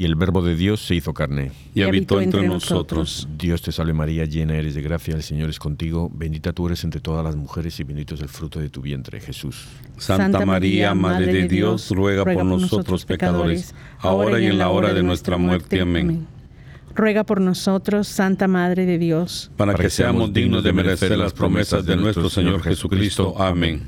[0.00, 1.52] Y el Verbo de Dios se hizo carne.
[1.74, 3.28] Y habitó entre nosotros.
[3.36, 6.10] Dios te salve María, llena eres de gracia, el Señor es contigo.
[6.10, 9.20] Bendita tú eres entre todas las mujeres y bendito es el fruto de tu vientre,
[9.20, 9.66] Jesús.
[9.98, 15.02] Santa María, Madre de Dios, ruega por nosotros pecadores, ahora y en la hora de
[15.02, 15.82] nuestra muerte.
[15.82, 16.26] Amén.
[16.94, 21.84] Ruega por nosotros, Santa Madre de Dios, Para que seamos dignos de merecer las promesas
[21.84, 23.34] de nuestro Señor Jesucristo.
[23.36, 23.82] Amén.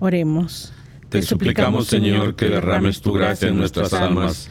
[0.00, 0.72] oremos.
[1.14, 4.50] Te suplicamos, Señor, que derrames tu gracia en nuestras almas,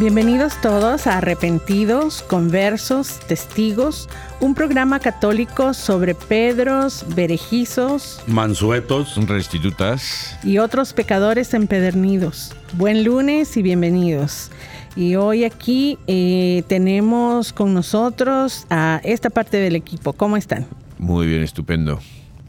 [0.00, 4.08] Bienvenidos todos a Arrepentidos, Conversos, Testigos,
[4.40, 10.38] un programa católico sobre Pedros, Berejizos Mansuetos, Restitutas.
[10.42, 12.56] y otros pecadores empedernidos.
[12.78, 14.50] Buen lunes y bienvenidos.
[14.96, 20.14] Y hoy aquí eh, tenemos con nosotros a esta parte del equipo.
[20.14, 20.64] ¿Cómo están?
[20.98, 22.00] Muy bien, estupendo.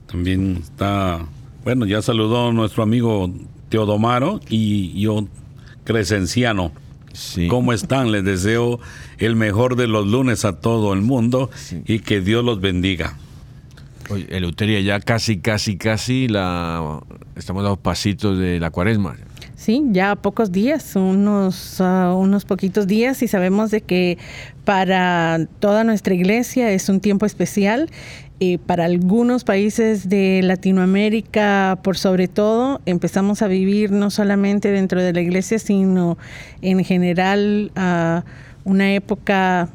[0.10, 1.20] también está,
[1.66, 3.30] bueno, ya saludó nuestro amigo
[3.68, 5.28] Teodomaro y yo,
[5.84, 6.72] Crescenciano.
[7.14, 7.48] Sí.
[7.48, 8.12] ¿Cómo están?
[8.12, 8.80] Les deseo
[9.18, 11.50] el mejor de los lunes a todo el mundo
[11.86, 13.16] y que Dios los bendiga.
[14.10, 17.02] Oye, Eleuteria, ya casi, casi, casi la
[17.36, 19.16] estamos a dos pasitos de la cuaresma.
[19.56, 24.18] Sí, ya pocos días, unos, ah, unos poquitos días y sabemos de que
[24.66, 27.90] para toda nuestra iglesia es un tiempo especial.
[28.44, 35.00] Eh, para algunos países de Latinoamérica, por sobre todo, empezamos a vivir no solamente dentro
[35.00, 36.18] de la iglesia, sino
[36.64, 37.72] en general
[38.64, 39.70] una época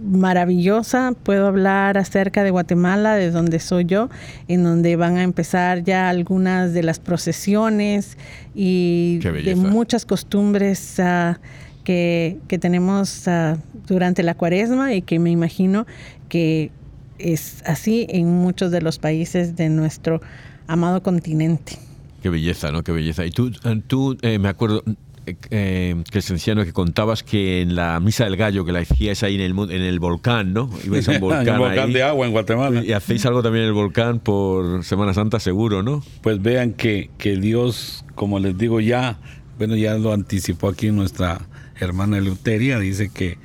[0.00, 1.12] maravillosa.
[1.24, 4.08] Puedo hablar acerca de Guatemala, de donde soy yo,
[4.48, 8.16] en donde van a empezar ya algunas de las procesiones
[8.54, 11.38] y de muchas costumbres ah,
[11.84, 15.86] que, que tenemos ah, durante la cuaresma y que me imagino
[16.30, 16.70] que
[17.18, 20.20] es así en muchos de los países de nuestro
[20.66, 21.78] amado continente.
[22.22, 22.82] Qué belleza, ¿no?
[22.82, 23.26] Qué belleza.
[23.26, 24.82] Y tú, eh, tú eh, me acuerdo,
[25.26, 29.36] eh, eh, Crescenciano, que contabas que en la misa del gallo que la hacías ahí
[29.36, 30.68] en el, en el volcán, ¿no?
[30.84, 31.92] Ibais a un volcán, el volcán ahí.
[31.94, 32.84] de agua en Guatemala.
[32.84, 36.02] Y hacéis algo también en el volcán por Semana Santa, seguro, ¿no?
[36.22, 39.18] Pues vean que, que Dios, como les digo ya,
[39.58, 41.40] bueno, ya lo anticipó aquí nuestra
[41.80, 43.38] hermana Eleuteria, dice que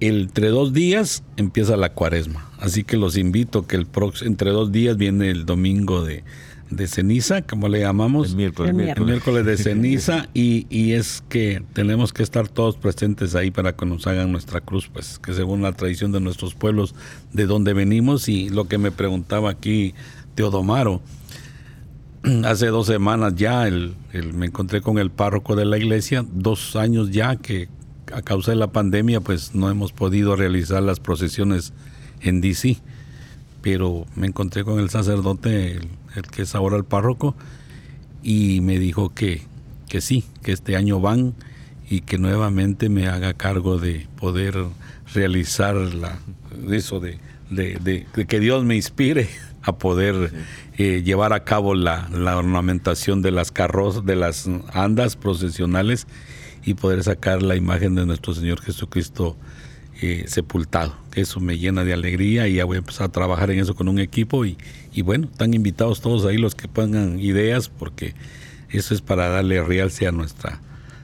[0.00, 2.48] entre dos días empieza la cuaresma.
[2.58, 6.24] Así que los invito que el prox- entre dos días viene el domingo de,
[6.70, 8.30] de ceniza, como le llamamos.
[8.30, 8.70] El miércoles.
[8.70, 9.06] El el miércoles.
[9.08, 13.84] miércoles de ceniza y, y es que tenemos que estar todos presentes ahí para que
[13.86, 16.94] nos hagan nuestra cruz, pues que según la tradición de nuestros pueblos
[17.32, 19.94] de donde venimos y lo que me preguntaba aquí
[20.34, 21.02] Teodomaro,
[22.44, 26.76] hace dos semanas ya el, el- me encontré con el párroco de la iglesia, dos
[26.76, 27.68] años ya que
[28.14, 31.72] a causa de la pandemia pues no hemos podido realizar las procesiones
[32.20, 32.78] en DC,
[33.62, 37.34] pero me encontré con el sacerdote, el, el que es ahora el párroco,
[38.22, 39.42] y me dijo que,
[39.88, 41.34] que sí, que este año van
[41.88, 44.56] y que nuevamente me haga cargo de poder
[45.14, 46.18] realizar la,
[46.70, 47.18] eso de,
[47.50, 49.28] de- de- de que Dios me inspire
[49.62, 50.32] a poder
[50.78, 56.06] eh, llevar a cabo la, la ornamentación de las carrozas, de las andas procesionales
[56.64, 59.36] y poder sacar la imagen de nuestro Señor Jesucristo
[60.02, 60.94] eh, sepultado.
[61.14, 63.88] Eso me llena de alegría y ya voy a empezar a trabajar en eso con
[63.88, 64.56] un equipo y,
[64.92, 68.14] y bueno, están invitados todos ahí los que pongan ideas porque
[68.70, 70.60] eso es para darle realce a nuestra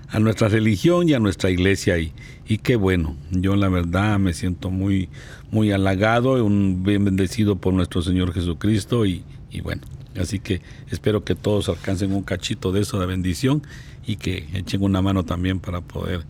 [0.08, 2.12] a nuestra religión y a nuestra iglesia y,
[2.46, 5.08] y qué bueno, yo la verdad me siento muy
[5.50, 9.82] muy halagado, un bien bendecido por nuestro Señor Jesucristo y, y bueno,
[10.20, 13.62] Así que espero que todos alcancen un cachito de eso de bendición
[14.06, 16.24] y que echen una mano también para poder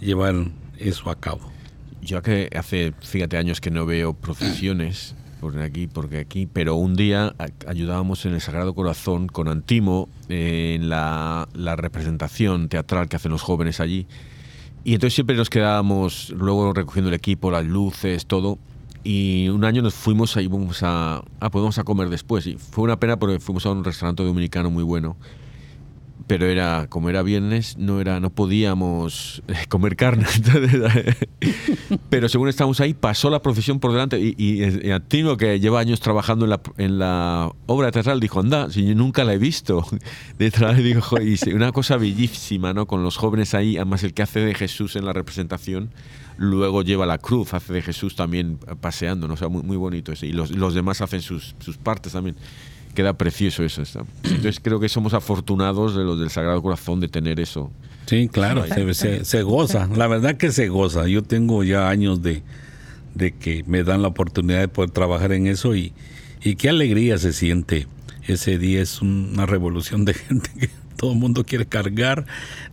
[0.00, 0.34] llevar
[0.78, 1.40] eso a cabo.
[2.02, 6.96] Yo que hace, fíjate, años que no veo procesiones por aquí, porque aquí, pero un
[6.96, 7.34] día
[7.66, 13.42] ayudábamos en el Sagrado Corazón con Antimo en la, la representación teatral que hacen los
[13.42, 14.06] jóvenes allí.
[14.82, 18.58] Y entonces siempre nos quedábamos luego recogiendo el equipo, las luces, todo.
[19.04, 22.46] Y un año nos fuimos ahí, vamos a, ah, pues a comer después.
[22.46, 25.16] Y fue una pena porque fuimos a un restaurante dominicano muy bueno
[26.30, 30.26] pero era como era viernes no era no podíamos eh, comer carne.
[32.08, 35.98] Pero según estábamos ahí pasó la procesión por delante y, y, Antino que lleva años
[35.98, 39.84] trabajando en la, en la obra teatral dijo anda si yo nunca la he visto
[40.38, 44.38] detrás dijo y una cosa bellísima no con los jóvenes ahí además el que hace
[44.38, 45.90] de Jesús en la representación
[46.36, 50.32] luego lleva la cruz hace de Jesús también paseando no o muy bonito ese y
[50.32, 52.36] los, los demás hacen sus, sus partes también
[52.94, 53.82] queda precioso eso.
[54.24, 57.70] Entonces creo que somos afortunados de los del Sagrado Corazón de tener eso.
[58.06, 59.88] Sí, claro, se, goza.
[59.94, 61.06] La verdad que se goza.
[61.06, 62.42] Yo tengo ya años de,
[63.14, 65.92] de que me dan la oportunidad de poder trabajar en eso y,
[66.42, 67.86] y qué alegría se siente.
[68.26, 72.26] Ese día es una revolución de gente que todo el mundo quiere cargar,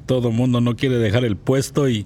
[0.06, 2.06] todo el mundo no quiere dejar el puesto y,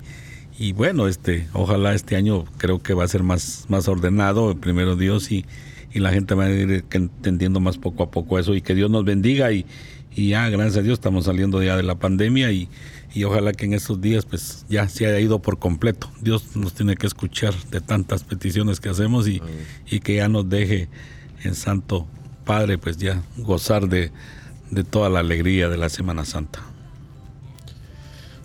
[0.59, 4.95] y bueno, este, ojalá este año creo que va a ser más, más ordenado, primero
[4.95, 5.45] Dios, y,
[5.93, 8.89] y la gente va a ir entendiendo más poco a poco eso y que Dios
[8.89, 9.65] nos bendiga y,
[10.13, 12.69] y ya, gracias a Dios, estamos saliendo ya de la pandemia y,
[13.13, 16.11] y ojalá que en estos días pues ya se haya ido por completo.
[16.21, 19.41] Dios nos tiene que escuchar de tantas peticiones que hacemos y,
[19.89, 20.89] y que ya nos deje
[21.43, 22.07] en Santo
[22.45, 24.11] Padre pues ya gozar de,
[24.69, 26.70] de toda la alegría de la Semana Santa.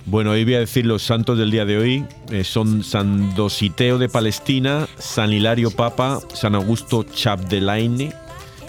[0.08, 2.04] Bueno, hoy voy a decir los santos del día de hoy.
[2.30, 8.14] Eh, son San Dositeo de Palestina, San Hilario Papa, San Augusto Chapdelaine,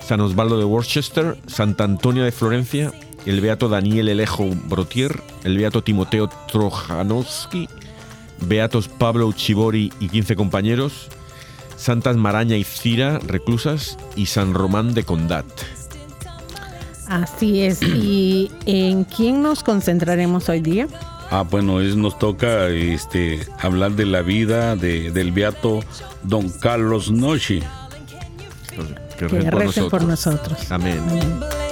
[0.01, 2.91] San Osvaldo de Worcester, Santa Antonia de Florencia,
[3.27, 7.69] el Beato Daniel Elejo Brotier, el Beato Timoteo Trojanowski,
[8.41, 11.07] Beatos Pablo Uchibori y 15 compañeros,
[11.75, 15.45] Santas Maraña y Cira, reclusas, y San Román de Condat.
[17.07, 17.83] Así es.
[17.83, 20.87] ¿Y en quién nos concentraremos hoy día?
[21.29, 25.81] Ah, bueno, es, nos toca este, hablar de la vida de, del beato
[26.23, 27.61] Don Carlos Nochi.
[29.17, 29.89] Que, que por, nosotros.
[29.91, 30.71] por nosotros.
[30.71, 30.99] Amén.
[30.99, 31.66] Amén.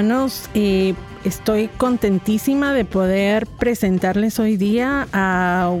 [0.00, 0.48] Hermanos,
[1.24, 5.76] estoy contentísima de poder presentarles hoy día a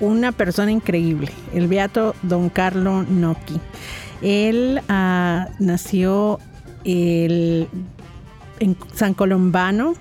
[0.00, 3.60] una persona increíble, el beato Don Carlo Nocchi.
[4.22, 6.38] Él ah, nació
[6.84, 7.68] en
[8.94, 9.92] San Colombano,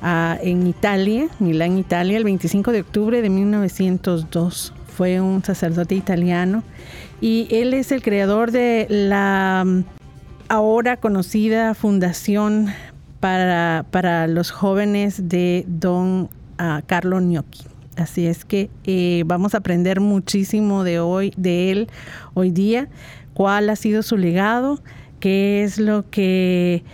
[0.00, 4.72] ah, en Italia, Milán, Italia, el 25 de octubre de 1902.
[4.96, 6.62] Fue un sacerdote italiano
[7.20, 9.66] y él es el creador de la
[10.48, 12.68] ahora conocida Fundación
[13.20, 16.28] para, para los Jóvenes de Don
[16.58, 17.64] ah, Carlo Gnocchi.
[17.96, 21.88] Así es que eh, vamos a aprender muchísimo de hoy, de él
[22.34, 22.88] hoy día,
[23.34, 24.80] cuál ha sido su legado,
[25.20, 26.84] qué es lo que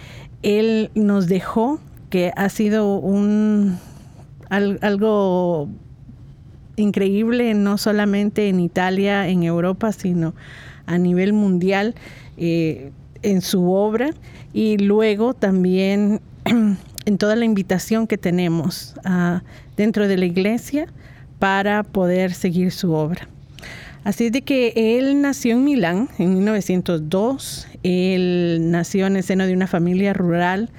[0.43, 3.79] él nos dejó, que ha sido un
[4.49, 5.69] algo
[6.77, 10.35] increíble, no solamente en Italia, en Europa, sino
[10.87, 11.95] a nivel mundial.
[12.37, 12.93] Eh,
[13.25, 14.11] en su obra
[14.53, 19.43] y luego también en toda la invitación que tenemos ah,
[19.77, 20.87] dentro de la iglesia
[21.39, 23.29] para poder seguir su obra.
[24.05, 29.55] Así de que él nació en Milán en 1902, él nació en el seno de
[29.55, 30.71] una familia rural,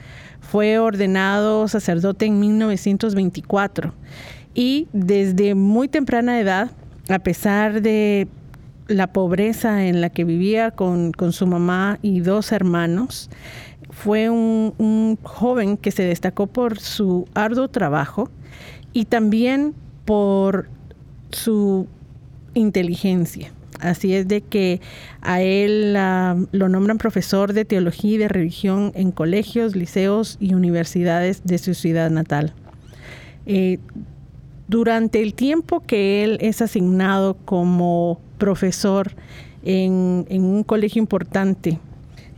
[0.41, 3.93] fue ordenado sacerdote en 1924
[4.53, 6.69] y desde muy temprana edad,
[7.09, 8.27] a pesar de
[8.87, 13.29] la pobreza en la que vivía con, su mamá y dos hermanos.
[13.89, 18.29] Fue un, joven que se destacó por su arduo trabajo
[18.93, 19.73] y también
[20.05, 20.69] por
[21.31, 21.87] su
[22.53, 23.51] inteligencia.
[23.79, 24.79] Así es de que
[25.21, 25.93] a él
[26.51, 31.73] lo nombran profesor de teología y de religión en colegios, liceos y universidades de su
[31.73, 32.53] ciudad natal.
[33.45, 33.79] Eh,
[34.67, 39.13] durante el tiempo que él es asignado como profesor
[39.63, 41.79] en, un colegio importante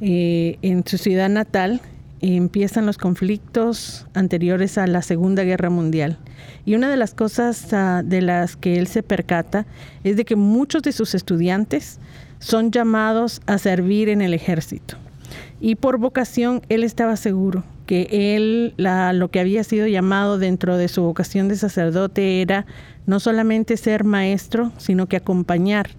[0.01, 1.81] eh, en su ciudad natal,
[2.21, 6.17] empiezan los conflictos anteriores a la Segunda Guerra Mundial.
[6.65, 9.65] Y una de las cosas ah, de las que él se percata
[10.03, 11.99] es de que muchos de sus estudiantes
[12.39, 14.95] son llamados a servir en el ejército.
[15.59, 20.87] Y por vocación él estaba seguro que él lo que había sido llamado dentro de
[20.89, 22.65] su vocación de sacerdote era
[23.07, 25.89] no solamente ser maestro, sino que acompañar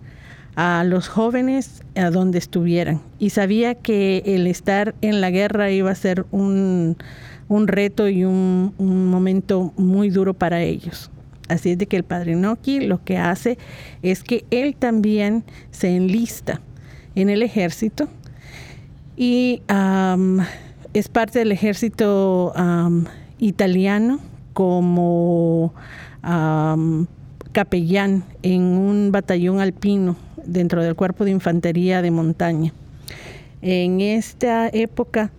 [0.55, 3.01] a los jóvenes a donde estuvieran.
[3.19, 6.97] Y sabía que el estar en la guerra iba a ser un,
[7.49, 11.11] reto y un, momento muy duro para ellos.
[11.49, 13.57] Así es de que el padre Noki lo que hace
[14.03, 16.61] es que él también se enlista
[17.15, 18.07] en el ejército
[19.17, 19.63] y
[20.93, 22.53] es parte del ejército
[23.39, 24.21] italiano
[24.53, 25.73] como
[27.53, 32.73] capellán en un batallón alpino dentro del cuerpo de infantería de montaña.
[33.63, 35.31] En esta época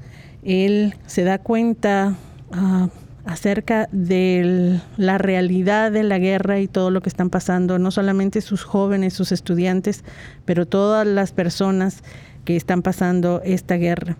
[0.44, 2.16] él se da cuenta
[2.52, 2.90] ah,
[3.26, 8.42] acerca de la realidad de la guerra y todo lo que están pasando, no solamente
[8.42, 10.04] sus jóvenes, sus estudiantes,
[10.46, 12.04] pero todas las personas
[12.46, 14.18] que están pasando esta guerra.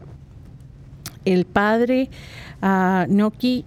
[1.26, 2.10] El padre
[2.62, 3.66] uh, Noki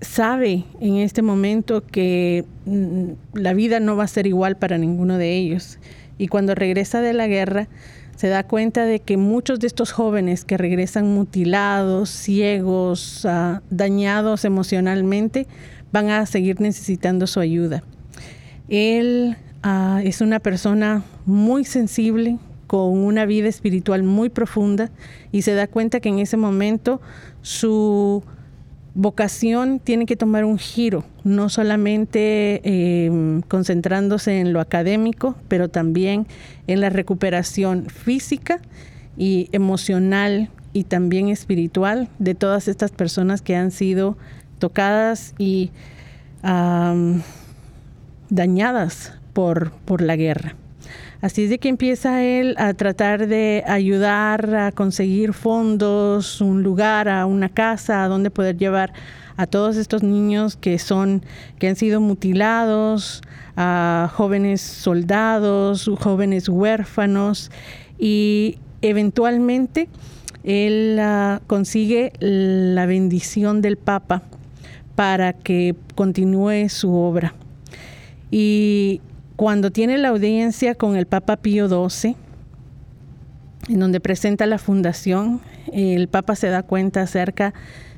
[0.00, 5.18] sabe en este momento que mm, la vida no va a ser igual para ninguno
[5.18, 5.78] de ellos.
[6.18, 7.68] Y cuando regresa de la guerra,
[8.16, 14.44] se da cuenta de que muchos de estos jóvenes que regresan mutilados, ciegos, ah, dañados
[14.44, 15.46] emocionalmente,
[15.92, 17.82] van a seguir necesitando su ayuda.
[18.68, 24.90] Él ah, es una persona muy sensible, con una vida espiritual muy profunda
[25.30, 27.00] y se da cuenta que en ese momento
[27.42, 28.22] su
[28.94, 36.26] vocación tiene que tomar un giro, no solamente em, concentrándose en lo académico, pero también
[36.66, 38.60] en la recuperación física
[39.16, 44.16] y emocional y también espiritual de todas estas personas que han sido
[44.58, 45.70] tocadas y
[48.28, 50.56] dañadas por, por la guerra.
[51.20, 57.08] Así es de que empieza él a tratar de ayudar a conseguir fondos, un lugar,
[57.08, 58.92] a una casa, a donde poder llevar
[59.36, 61.24] a todos estos niños que son
[61.58, 63.22] que han sido mutilados,
[63.56, 67.50] a jóvenes soldados, jóvenes huérfanos
[67.98, 69.88] y eventualmente
[70.42, 74.22] él ah, consigue la bendición del Papa
[74.94, 77.34] para que continúe su obra.
[78.30, 79.00] Y
[79.36, 82.16] cuando tiene la audiencia con el Papa Pío XII,
[83.68, 85.40] en donde presenta la fundación,
[85.72, 87.54] el Papa se da cuenta acerca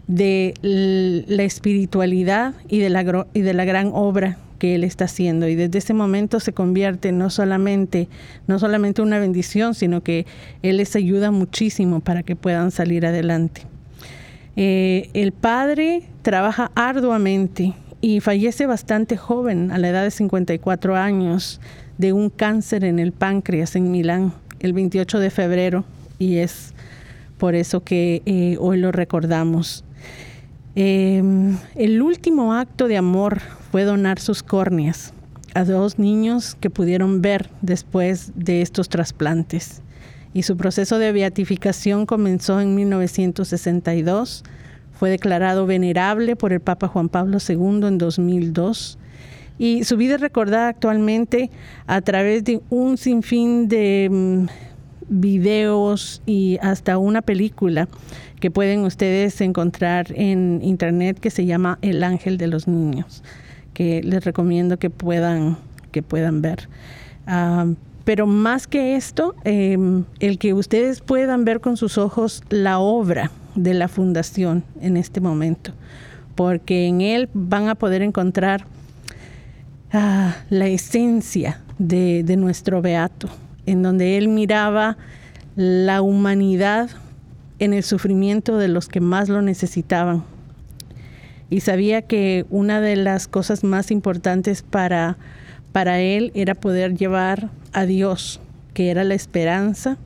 [0.07, 5.49] de la espiritualidad y de la, y de la gran obra que él está haciendo.
[5.49, 8.09] Y desde ese momento se convierte no solamente
[8.47, 10.25] no solamente una bendición sino que
[10.63, 13.63] él les ayuda muchísimo para que puedan salir adelante.
[14.57, 17.75] Eh, el padre trabaja arduamente
[18.07, 21.61] y fallece bastante joven, a la edad de 54 años,
[21.99, 25.85] de un cáncer en el páncreas en Milán, el 28 de febrero,
[26.17, 26.73] y es
[27.37, 29.85] por eso que eh, hoy lo recordamos.
[30.77, 33.41] Em, el último acto de amor
[33.73, 35.13] fue donar sus córneas
[35.55, 39.83] a dos niños que pudieron ver después de estos trasplantes.
[40.33, 44.45] Y su proceso de beatificación comenzó en 1962
[44.97, 48.99] fue declarado venerable por el Papa Juan Pablo II en 2002
[49.59, 51.51] y su vida es recordada actualmente
[51.87, 54.47] a través de un sinfín de mm,
[55.09, 57.89] videos y hasta una película
[58.41, 63.23] que pueden ustedes encontrar en internet que se llama El Ángel de los Niños,
[63.73, 65.57] que les recomiendo que puedan,
[65.91, 66.69] que puedan ver.
[67.27, 67.67] Ah,
[68.05, 73.31] pero más que esto, em, el que ustedes puedan ver con sus ojos la obra
[73.57, 75.73] de la fundación en este momento,
[76.35, 78.67] porque en él van a poder encontrar
[79.93, 83.29] ah, la esencia de, de nuestro beato,
[83.65, 84.97] en donde él miraba
[85.57, 86.91] la humanidad
[87.59, 90.25] en el sufrimiento de los que más lo necesitaban.
[91.49, 95.17] Y sabía que una de las cosas más importantes para,
[95.73, 98.41] para él era poder llevar a Dios,
[98.75, 99.97] que era la esperanza,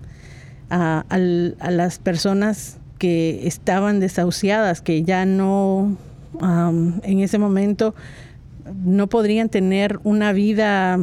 [0.69, 5.97] a, a las personas que estaban desahuciadas, que ya no,
[6.43, 7.95] en ese momento,
[8.85, 10.99] no podrían tener una vida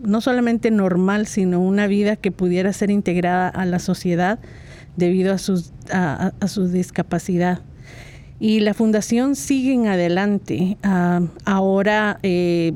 [0.00, 4.38] no solamente normal, sino una vida que pudiera ser integrada a la sociedad
[4.96, 7.60] debido a, a, su discapacidad.
[8.40, 10.78] Y la fundación sigue en adelante.
[10.82, 12.72] Ah, ahora eh,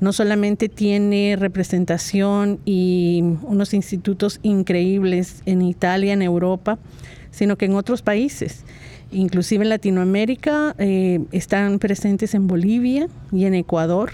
[0.00, 6.78] no solamente tiene representación y unos institutos increíbles en Italia, en Europa,
[7.34, 8.64] sino que en otros países.
[9.10, 14.12] Inclusive en Latinoamérica eh, están presentes en Bolivia y en Ecuador.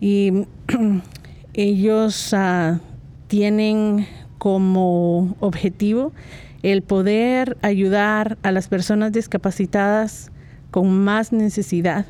[0.00, 0.46] Y
[1.54, 2.80] ellos ah,
[3.28, 4.06] tienen
[4.38, 6.12] como objetivo
[6.62, 10.30] el poder ayudar a las personas discapacitadas
[10.70, 12.06] con más necesidad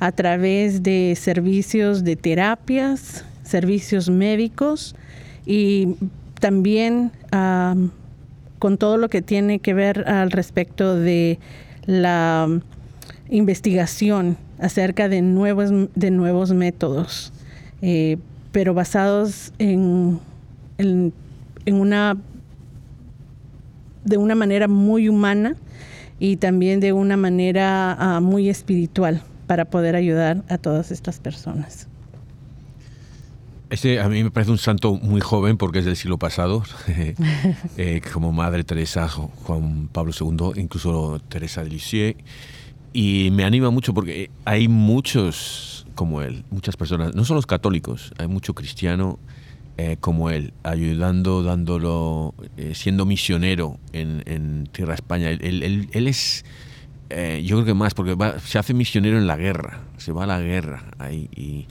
[0.00, 4.96] a través de servicios de terapias, servicios médicos
[5.46, 5.96] y
[6.40, 7.12] también
[8.64, 11.38] con todo lo que tiene que ver al respecto de
[11.84, 12.48] la
[13.28, 17.30] investigación acerca de nuevos, de nuevos métodos,
[17.82, 18.16] eh,
[18.52, 20.18] pero basados en,
[20.78, 21.12] en,
[21.66, 22.16] una
[24.06, 25.56] de una manera muy humana
[26.18, 31.86] y también de una manera ah, muy espiritual para poder ayudar a todas estas personas.
[33.74, 36.62] Este a mí me parece un santo muy joven porque es del siglo pasado,
[37.76, 42.16] eh, como Madre Teresa, Juan Pablo II, incluso Teresa de Lisieux.
[42.92, 48.12] Y me anima mucho porque hay muchos como él, muchas personas, no solo los católicos,
[48.16, 49.18] hay mucho cristiano
[49.76, 55.30] eh, como él, ayudando, dándolo, eh, siendo misionero en, Tierra España.
[55.30, 56.44] Él, es,
[57.10, 60.26] eh, yo creo que más, porque se hace misionero en la guerra, se va a
[60.28, 61.28] la guerra ahí.
[61.34, 61.66] Y,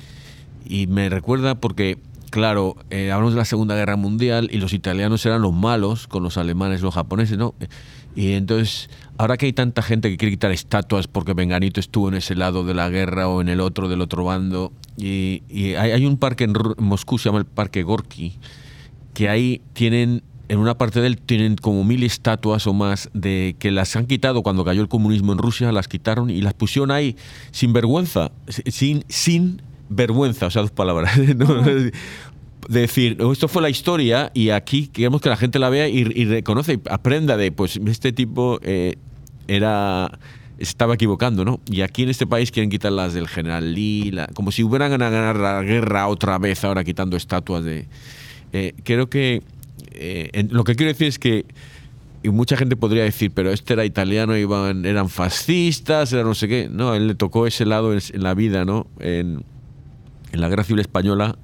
[0.66, 1.98] y me recuerda porque,
[2.30, 6.38] claro, hablamos de la Segunda Guerra Mundial y los italianos eran los malos con los
[6.38, 7.56] alemanes, los japoneses, ¿no?
[8.16, 12.16] Y entonces, ahora que hay tanta gente que quiere quitar estatuas porque Benganito estuvo en
[12.16, 15.42] ese lado de la guerra o en el otro del otro bando, y,
[15.76, 18.38] hay, un parque en Moscú, se llama el Parque Gorky,
[19.14, 23.56] que ahí tienen, en una parte de él, tienen como mil estatuas o más de
[23.58, 26.92] que las han quitado cuando cayó el comunismo en Rusia, las quitaron y las pusieron
[26.92, 27.16] ahí
[27.52, 29.62] sin vergüenza, sin, sin
[29.96, 31.18] vergüenza, o sea, dos palabras.
[32.70, 36.04] decir, oh, esto fue la historia y aquí queremos que la gente la vea y,
[36.26, 38.96] reconoce y aprenda de, pues este tipo eh,
[39.48, 40.18] era
[40.60, 41.60] estaba equivocando, ¿no?
[41.70, 45.10] Y aquí en este país quieren quitar las del general Lee, como si hubieran a
[45.10, 47.88] ganar la guerra otra vez ahora quitando estatuas de...
[48.54, 49.42] Eh, creo que
[49.92, 51.46] eh, lo que quiero decir es que
[52.24, 56.48] y mucha gente podría decir, pero este era italiano, iban, eran fascistas, era no sé
[56.48, 56.70] qué.
[56.72, 58.88] No, él le tocó ese lado en, la vida, ¿no?
[59.00, 59.44] En,
[60.34, 61.38] en la guerra civil española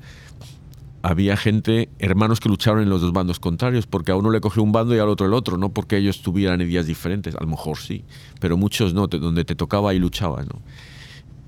[1.01, 4.61] había gente, hermanos que lucharon en los dos bandos contrarios, porque a uno le cogió
[4.61, 7.47] un bando y al otro el otro, no porque ellos tuvieran ideas diferentes, a lo
[7.47, 8.03] mejor sí,
[8.41, 10.59] pero muchos no, donde te tocaba y luchabas, ¿no?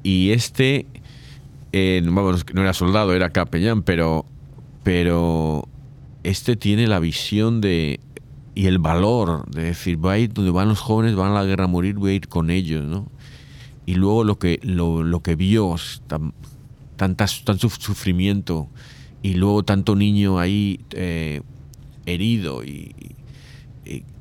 [0.03, 0.85] Y este,
[1.73, 4.25] vamos, no era soldado, era capellán, pero,
[4.83, 5.67] pero
[6.23, 7.99] este tiene la visión de
[8.53, 11.67] y el valor de decir, ir donde van los jóvenes, van a la guerra a
[11.67, 13.09] morir, voy a ir con ellos, ¿no?
[13.85, 15.75] Y luego lo que, lo, lo que vio,
[17.01, 18.69] tantas, tan sufrimiento,
[19.23, 21.41] y luego tanto niño ahí eh,
[22.05, 22.93] herido y,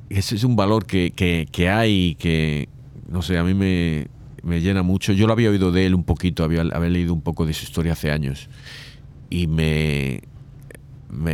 [0.09, 2.69] ese es un valor que, que, hay y que,
[3.07, 4.07] no sé, a mí me,
[4.43, 5.13] me, llena mucho.
[5.13, 7.63] Yo lo había oído de él un poquito, había, había leído un poco de su
[7.63, 8.49] historia hace años
[9.29, 10.21] y me,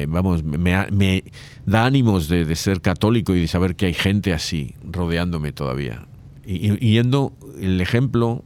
[0.05, 1.23] vamos, me,
[1.65, 6.05] da ánimos de, de, ser católico y de saber que hay gente así rodeándome todavía.
[6.45, 8.43] Y, y yendo el ejemplo,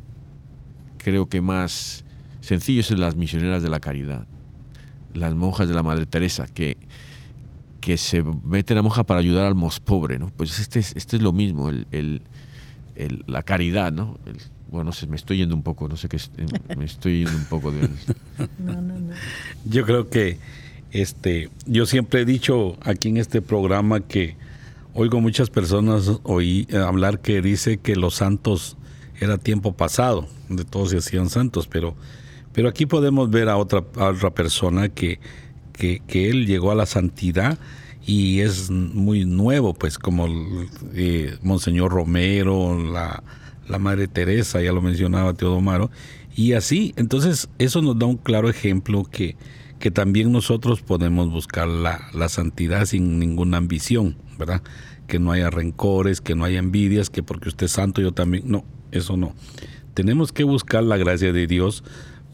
[0.98, 2.06] creo que más
[2.41, 4.27] sencillo es en las misioneras de la caridad
[5.13, 6.77] las monjas de la Madre Teresa, que,
[7.80, 10.32] que se meten a monja para ayudar al más pobre, ¿no?
[10.36, 12.21] Pues este es, este es lo mismo, el,
[13.25, 14.19] la caridad, ¿no?
[14.69, 16.17] bueno, me estoy yendo un poco, no sé qué,
[16.77, 17.89] me estoy yendo un poco de...
[19.65, 20.38] Yo creo que
[20.91, 24.36] este, yo siempre he dicho aquí en este programa que
[24.93, 28.77] oigo muchas personas oí, eh, hablar que dice que los santos
[29.19, 31.95] era tiempo pasado, de todos se hacían santos, pero
[32.54, 35.20] pero aquí podemos ver a otra, otra persona que,
[35.74, 37.58] que, él llegó a la santidad
[38.06, 40.28] y es muy nuevo, pues como
[40.94, 43.24] eh, Monseñor Romero, la,
[43.68, 45.90] la, Madre Teresa, ya lo mencionaba Teodomaro,
[46.36, 49.36] y así, entonces eso nos da un claro ejemplo que,
[49.80, 54.62] que también nosotros podemos buscar la, la santidad sin ninguna ambición, ¿verdad?
[55.08, 58.44] Que no haya rencores, que no haya envidias, que porque usted es santo yo también,
[58.46, 59.34] no, eso no.
[59.94, 61.84] Tenemos que buscar la gracia de Dios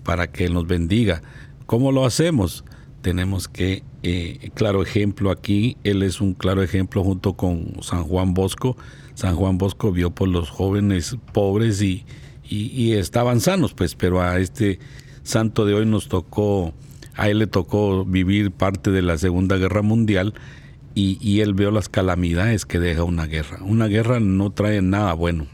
[0.08, 1.22] para que nos bendiga.
[1.66, 2.64] ¿Cómo lo hacemos?
[3.02, 8.34] Tenemos que, eh, claro ejemplo aquí, él es un claro ejemplo junto con San Juan
[8.34, 8.78] Bosco.
[9.16, 12.06] San Juan Bosco vio por los jóvenes pobres y,
[12.48, 14.80] y, estaban sanos, pues, pero a este
[15.24, 16.74] santo de hoy nos tocó,
[17.14, 20.36] a él le tocó vivir parte de la Segunda Guerra Mundial
[20.96, 23.60] y, y él vio las calamidades que deja una guerra.
[23.62, 25.48] Una guerra no trae nada bueno.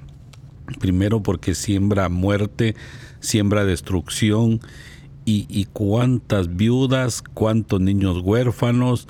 [0.79, 2.75] Primero porque siembra muerte,
[3.23, 4.59] siembra destrucción
[5.25, 9.07] y, y cuántas viudas, cuántos niños huérfanos.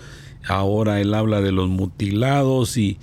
[0.48, 3.00] Ahora él habla de los mutilados y,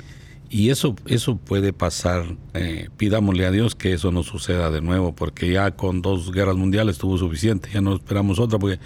[0.48, 2.36] y eso, eso puede pasar.
[2.54, 6.56] Eh, pidámosle a Dios que eso no suceda de nuevo, porque ya con dos guerras
[6.56, 8.78] mundiales estuvo suficiente, ya no esperamos otra, porque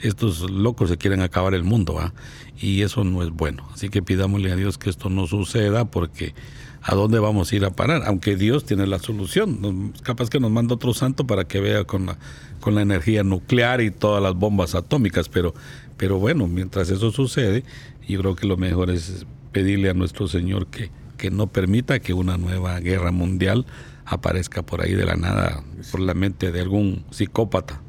[0.00, 2.14] estos locos se quieren acabar el mundo, ¿va?
[2.58, 3.66] Y eso no es bueno.
[3.72, 6.34] Así que pidámosle a Dios que esto no suceda, porque
[6.82, 8.02] ¿a dónde vamos a ir a parar?
[8.06, 9.92] Aunque Dios tiene la solución.
[10.02, 12.18] Capaz que nos manda otro santo para que vea con la,
[12.60, 15.54] con la energía nuclear y todas las bombas atómicas, pero,
[15.96, 17.64] pero bueno, mientras eso sucede,
[18.08, 20.90] yo creo que lo mejor es pedirle a nuestro Señor que
[21.20, 23.66] que no permita que una nueva guerra mundial
[24.06, 27.82] aparezca por ahí de la nada, por la mente de algún psicópata.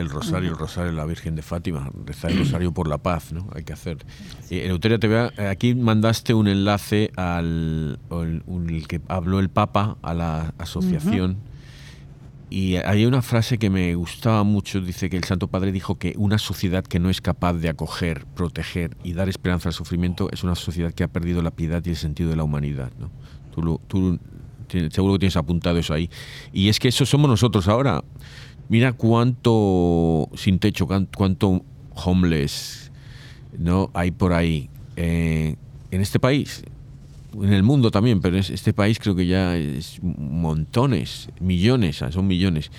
[0.00, 3.32] El rosario, el rosario de la Virgen de Fátima, rezar el rosario por la paz,
[3.32, 3.48] ¿no?
[3.54, 3.98] Hay que hacer.
[4.50, 10.14] Eh, Euteria TV, eh, aquí mandaste un enlace al el, que habló el Papa a
[10.14, 11.38] la asociación.
[12.48, 16.14] Y hay una frase que me gustaba mucho, dice que el Santo Padre dijo que
[16.16, 20.44] una sociedad que no es capaz de acoger, proteger y dar esperanza al sufrimiento es
[20.44, 22.92] una sociedad que ha perdido la piedad y el sentido de la humanidad.
[23.00, 23.10] ¿no?
[23.52, 24.20] Tú, tú
[24.90, 26.10] seguro que tienes apuntado eso ahí.
[26.52, 28.02] Y es que eso somos nosotros ahora.
[28.68, 31.62] Mira cuánto sin techo, cuánto
[31.94, 32.90] homeless
[33.58, 35.56] no hay por ahí eh,
[35.90, 36.64] en este país
[37.42, 42.26] en el mundo también, pero en este país creo que ya es montones, millones, son
[42.26, 42.70] millones.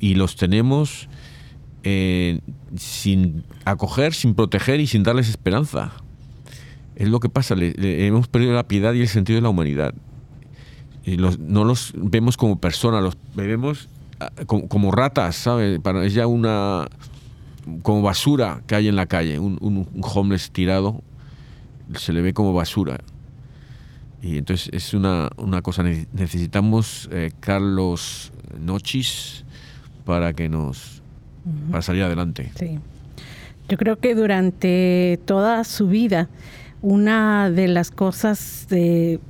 [0.00, 1.08] Y los tenemos
[1.82, 2.40] eh,
[2.76, 5.92] sin acoger, sin proteger y sin darles esperanza.
[6.96, 9.94] Es lo que pasa, hemos perdido la piedad y el sentido de la humanidad.
[11.04, 13.88] Y no los vemos como personas, los vemos
[14.46, 15.80] como, ratas, ¿sabes?
[15.80, 16.86] Para, es ya una.
[17.82, 19.38] como basura que hay en la calle.
[19.38, 21.02] Un, un homeless tirado
[21.96, 22.98] se le ve como basura.
[24.22, 29.44] Y entonces es una, una cosa, necesitamos eh, Carlos Nochis
[30.06, 31.02] para que nos,
[31.70, 32.50] para salir adelante.
[32.58, 32.78] Sí.
[33.68, 36.28] Yo creo que durante toda su vida,
[36.80, 39.20] una de las cosas de,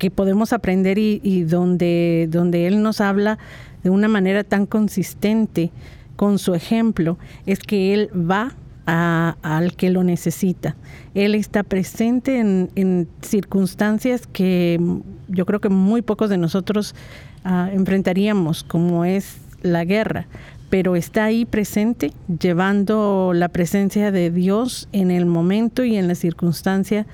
[0.00, 3.38] que podemos aprender y, y, donde, donde él nos habla
[3.84, 5.70] de una manera tan consistente
[6.16, 8.54] con su ejemplo, es que él va
[8.86, 10.74] al que lo necesita.
[11.14, 14.80] Él está presente en, circunstancias que
[15.28, 16.94] yo creo que muy pocos de nosotros
[17.44, 20.26] ah, enfrentaríamos, como es la guerra,
[20.70, 26.14] pero está ahí presente, llevando la presencia de Dios en el momento y en la
[26.14, 27.06] circunstancia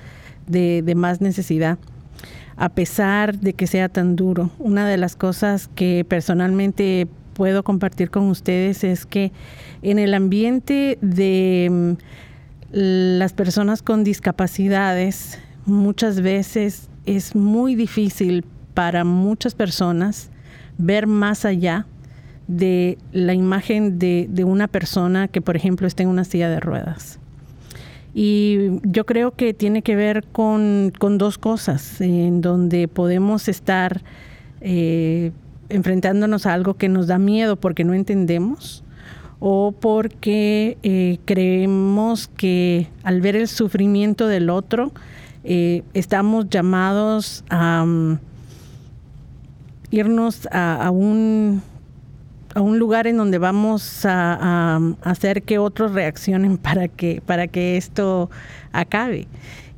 [0.47, 1.77] de más necesidad
[2.57, 4.49] a pesar de que sea tan duro.
[4.59, 9.31] Una de las cosas que personalmente puedo compartir con ustedes es que
[9.83, 11.91] en el ambiente de mm,
[12.71, 18.43] las personas con discapacidades, muchas veces es muy difícil
[18.73, 20.29] para muchas personas
[20.77, 21.85] ver más allá
[22.47, 27.19] de la imagen de, una persona que, por ejemplo, está en una silla de ruedas.
[28.19, 34.01] Y yo creo que tiene que ver con, dos cosas, en donde podemos estar
[34.59, 35.31] eh,
[35.69, 38.83] enfrentándonos a algo que nos da miedo porque no entendemos
[39.39, 44.93] o porque eh, creemos que al ver el sufrimiento del otro
[45.43, 48.19] eh, estamos llamados a mm,
[49.91, 51.61] irnos a, un
[52.57, 57.77] a un lugar en donde vamos a, hacer que otros reaccionen para que para que
[57.77, 58.31] esto
[58.71, 59.27] acabe.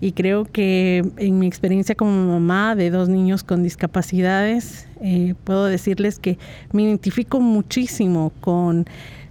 [0.02, 5.66] Y creo que en mi experiencia como mamá de dos niños con discapacidades, eh, puedo
[5.66, 6.38] decirles que
[6.72, 8.86] me identifico muchísimo con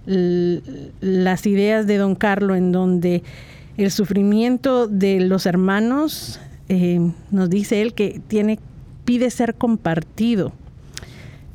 [0.05, 3.23] las ideas de don Carlos en donde
[3.77, 6.99] el sufrimiento de los hermanos, eh,
[7.31, 8.59] nos dice él que tiene,
[9.05, 10.51] pide ser compartido,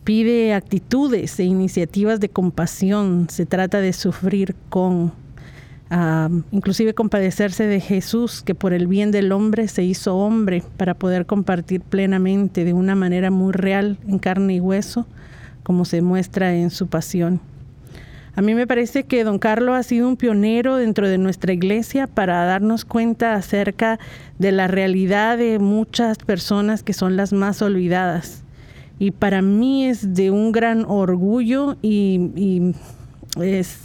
[0.05, 5.13] pide actitudes e iniciativas de compasión, se trata de sufrir con
[6.51, 11.25] inclusive compadecerse de Jesús, que por el bien del hombre se hizo hombre para poder
[11.25, 15.07] compartir plenamente de una manera muy real en carne y hueso,
[15.63, 17.41] como se muestra en su pasión.
[18.35, 22.09] A mí me parece que don Carlos ha sido un pionero dentro de nuestra iglesia
[22.09, 24.01] para darnos cuenta acerca
[24.41, 28.44] de la realidad de muchas personas que son las más olvidadas.
[28.99, 32.73] Y para mí es de un gran orgullo y,
[33.41, 33.79] es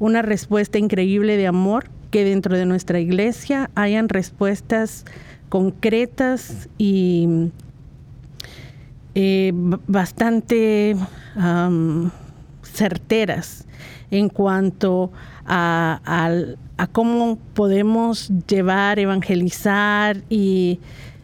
[0.00, 5.06] una respuesta increíble de amor, que dentro de nuestra iglesia hayan respuestas
[5.48, 7.50] concretas y
[9.14, 10.96] eh, bastante
[12.62, 13.66] certeras
[14.10, 15.10] en cuanto
[15.46, 16.54] a,
[16.92, 20.80] cómo podemos llevar, evangelizar y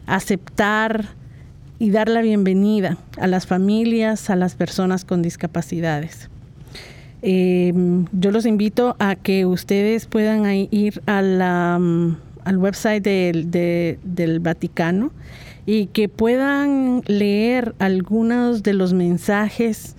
[0.07, 1.05] aceptar
[1.79, 6.29] y dar la bienvenida a las familias, a las personas con discapacidades.
[7.21, 12.15] Em, yo los invito a que ustedes puedan ir mm,
[12.45, 15.11] al website del Vaticano
[15.65, 19.95] y que puedan leer algunos de los mensajes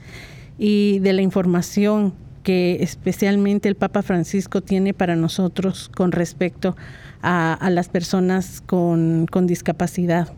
[0.59, 2.13] y de la información
[2.43, 6.77] que especialmente el Papa Francisco tiene para nosotros con respecto
[7.23, 10.33] a, las personas con, discapacidad.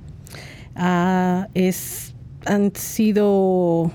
[0.74, 3.90] Ah, es, han sido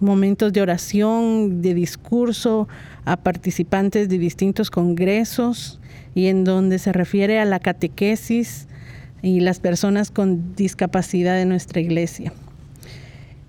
[0.00, 2.68] momentos de oración, de discurso
[3.04, 5.80] a participantes de distintos congresos
[6.14, 8.68] y en donde se refiere a la catequesis
[9.22, 12.32] y las personas con discapacidad de nuestra iglesia.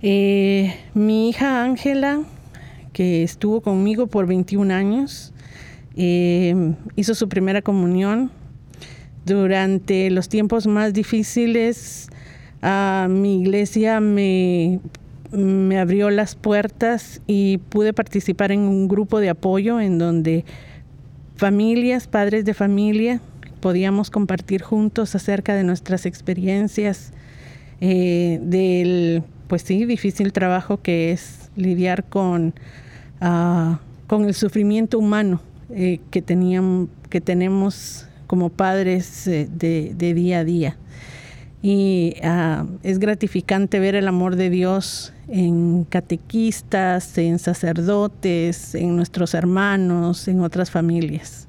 [0.02, 2.22] Eh, mi hija Ángela,
[2.94, 5.34] que estuvo conmigo por 21 años,
[5.98, 8.32] eh, hizo su primera comunión
[9.26, 12.10] durante los tiempos más difíciles.
[12.66, 14.80] A mi iglesia me
[15.32, 20.46] me abrió las puertas y pude participar en un grupo de apoyo en donde
[21.36, 23.22] familias, padres de familia,
[23.60, 27.12] podíamos compartir juntos acerca de nuestras experiencias
[27.82, 32.54] eh, del, pues sí, difícil trabajo que es lidiar con,
[33.22, 40.40] ah, con el sufrimiento humano eh, que, teníamos, que tenemos como padres eh, de, día
[40.40, 40.78] a día.
[41.68, 49.34] Y ah, es gratificante ver el amor de Dios en catequistas, en sacerdotes, en nuestros
[49.34, 51.48] hermanos, en otras familias.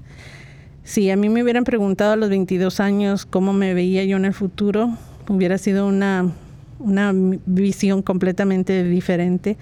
[0.84, 4.24] Si a mí me hubieran preguntado a los 22 años cómo me veía yo en
[4.24, 4.96] el futuro,
[5.28, 6.32] hubiera sido una,
[6.78, 7.12] una
[7.44, 9.58] visión completamente diferente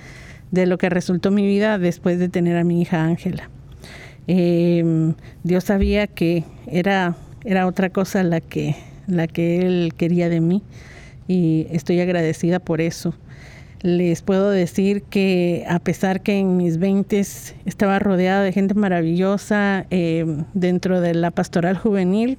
[0.53, 3.51] de lo que resultó mi vida después de tener a mi hija Ángela.
[4.29, 10.41] Em, Dios sabía que era, era otra cosa la que, la que Él quería de
[10.41, 10.63] mí
[11.29, 13.15] y estoy agradecida por eso.
[13.81, 17.21] Les puedo decir que a pesar que en mis 20
[17.67, 22.39] estaba rodeada de gente maravillosa eh, dentro de la pastoral juvenil,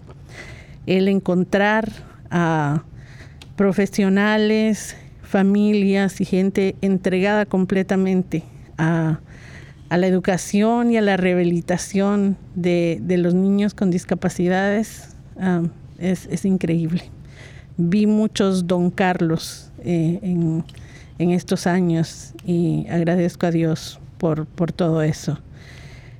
[0.87, 1.91] el encontrar
[2.31, 2.83] a
[3.55, 8.43] profesionales, familias y gente entregada completamente
[8.77, 9.19] a,
[9.89, 15.15] la educación y a la rehabilitación de, los niños con discapacidades
[16.11, 17.03] es, increíble.
[17.77, 20.63] Vi muchos don Carlos eh, en
[21.19, 25.39] en estos años y agradezco a Dios por, por todo eso.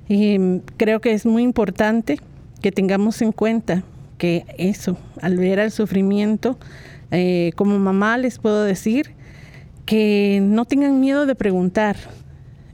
[0.08, 2.18] Y creo que es muy importante
[2.62, 3.82] que tengamos en cuenta
[4.18, 6.58] que eso, al ver el sufrimiento,
[7.10, 9.12] eh, como mamá les puedo decir
[9.84, 11.96] que no tengan miedo de preguntar,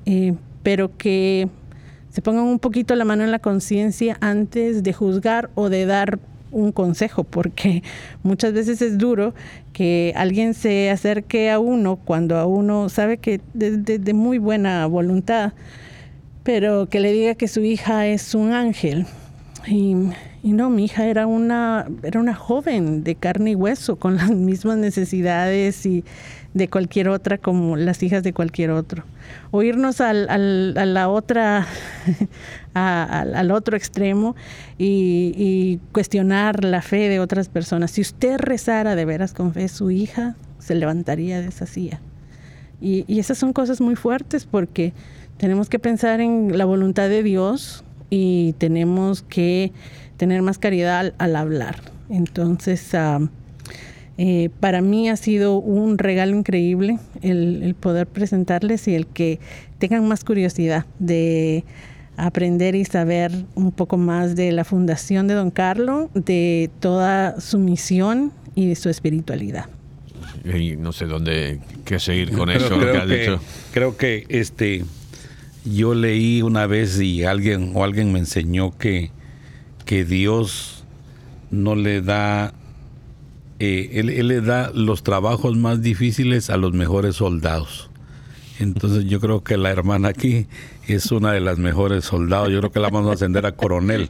[0.07, 1.49] eh, pero que
[2.11, 6.19] se pongan un poquito la mano en la conciencia antes de juzgar o de dar
[6.53, 7.83] un consejo, porque
[8.23, 9.35] muchas veces es duro
[9.73, 15.53] que alguien se acerque a uno cuando a uno sabe que de, muy buena voluntad,
[16.45, 19.07] pero que le diga que su hija es un ángel.
[19.67, 19.95] Y,
[20.43, 24.31] y, no, mi hija era una, era una joven de carne y hueso, con las
[24.35, 26.05] mismas necesidades y
[26.55, 29.05] de cualquier otra como las hijas de cualquier otro.
[29.51, 31.67] O irnos al, al, a la otra,
[32.75, 34.37] al otro extremo
[34.79, 37.93] y, cuestionar la fe de otras personas.
[37.93, 42.01] Si usted rezara de veras con fe, su hija se levantaría de esa silla.
[42.81, 44.93] Y, y esas son cosas muy fuertes porque
[45.37, 49.73] tenemos que pensar en la voluntad de Dios y tenemos que
[50.17, 51.81] tener más caridad al, hablar.
[52.11, 53.21] Entonces, ah,
[54.19, 59.39] eh, para mí ha sido un regalo increíble el, poder presentarles y el que
[59.79, 61.65] tengan más curiosidad de
[62.17, 67.59] aprender y saber un poco más de la fundación de Don Carlos, de toda su
[67.59, 69.67] misión y de su espiritualidad.
[70.45, 73.39] Y no sé dónde qué seguir con eso creo que,
[73.73, 74.85] Creo que este
[75.65, 79.11] yo leí una vez y alguien o alguien me enseñó que,
[79.87, 80.85] que Dios
[81.51, 82.55] no le da
[83.59, 87.91] eh, él, le da los trabajos más difíciles a los mejores soldados.
[88.59, 90.47] Entonces yo creo que la hermana aquí
[90.87, 92.51] es una de las mejores soldados.
[92.51, 94.09] Yo creo que la vamos a ascender a coronel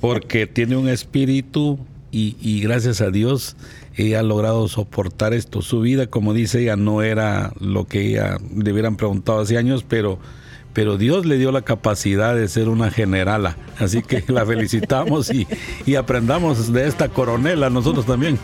[0.00, 1.78] porque tiene un espíritu
[2.10, 3.56] y, y, gracias a Dios
[3.96, 5.62] ella ha logrado soportar esto.
[5.62, 9.84] Su vida, como dice ella, no era lo que ella le hubieran preguntado hace años,
[9.86, 10.18] pero
[10.74, 13.56] pero Dios le dio la capacidad de ser una generala.
[13.78, 15.46] Así que la felicitamos y,
[15.94, 18.38] aprendamos de esta coronela nosotros también.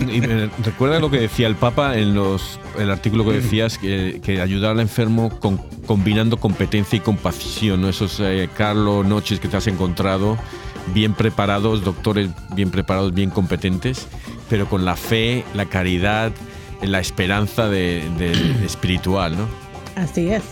[0.00, 4.72] Y recuerda lo que decía el Papa en los, el artículo que decías, que, ayudar
[4.72, 7.82] al enfermo con, combinando competencia y compasión.
[7.82, 7.88] ¿no?
[7.88, 10.38] Esos eh, Carlos Noches que te has encontrado,
[10.94, 14.08] bien preparados, doctores bien preparados, bien competentes,
[14.48, 16.32] pero con la fe, la caridad,
[16.82, 18.02] la esperanza de,
[18.64, 19.46] espiritual, ¿no?
[19.96, 20.42] Así es.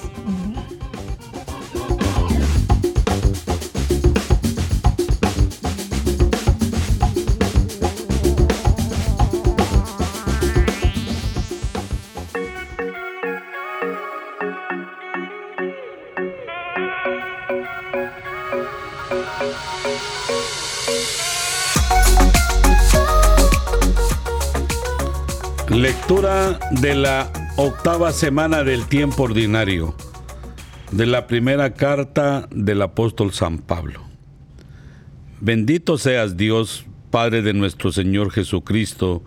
[26.71, 29.95] De la octava semana del tiempo ordinario
[30.91, 34.01] de la primera carta del apóstol San Pablo.
[35.41, 39.23] Bendito seas Dios, Padre de nuestro Señor Jesucristo,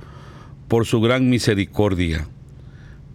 [0.67, 2.27] por su gran misericordia,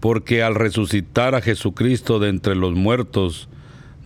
[0.01, 3.49] porque al resucitar a Jesucristo de entre los muertos,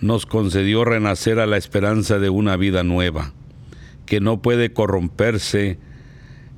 [0.00, 3.32] nos concedió renacer a la esperanza de una vida nueva,
[4.06, 5.78] que no puede corromperse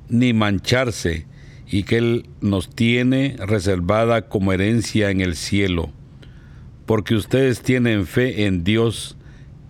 [0.09, 1.25] ni mancharse,
[1.69, 5.89] y que Él nos tiene reservada como herencia en el cielo.
[6.85, 9.17] Porque ustedes tienen fe en Dios,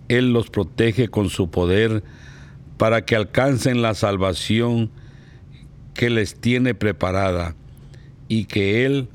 [0.08, 2.04] Él los protege con su poder
[2.78, 4.92] para que alcancen la salvación
[5.96, 7.56] que les tiene preparada
[8.28, 9.10] y que Él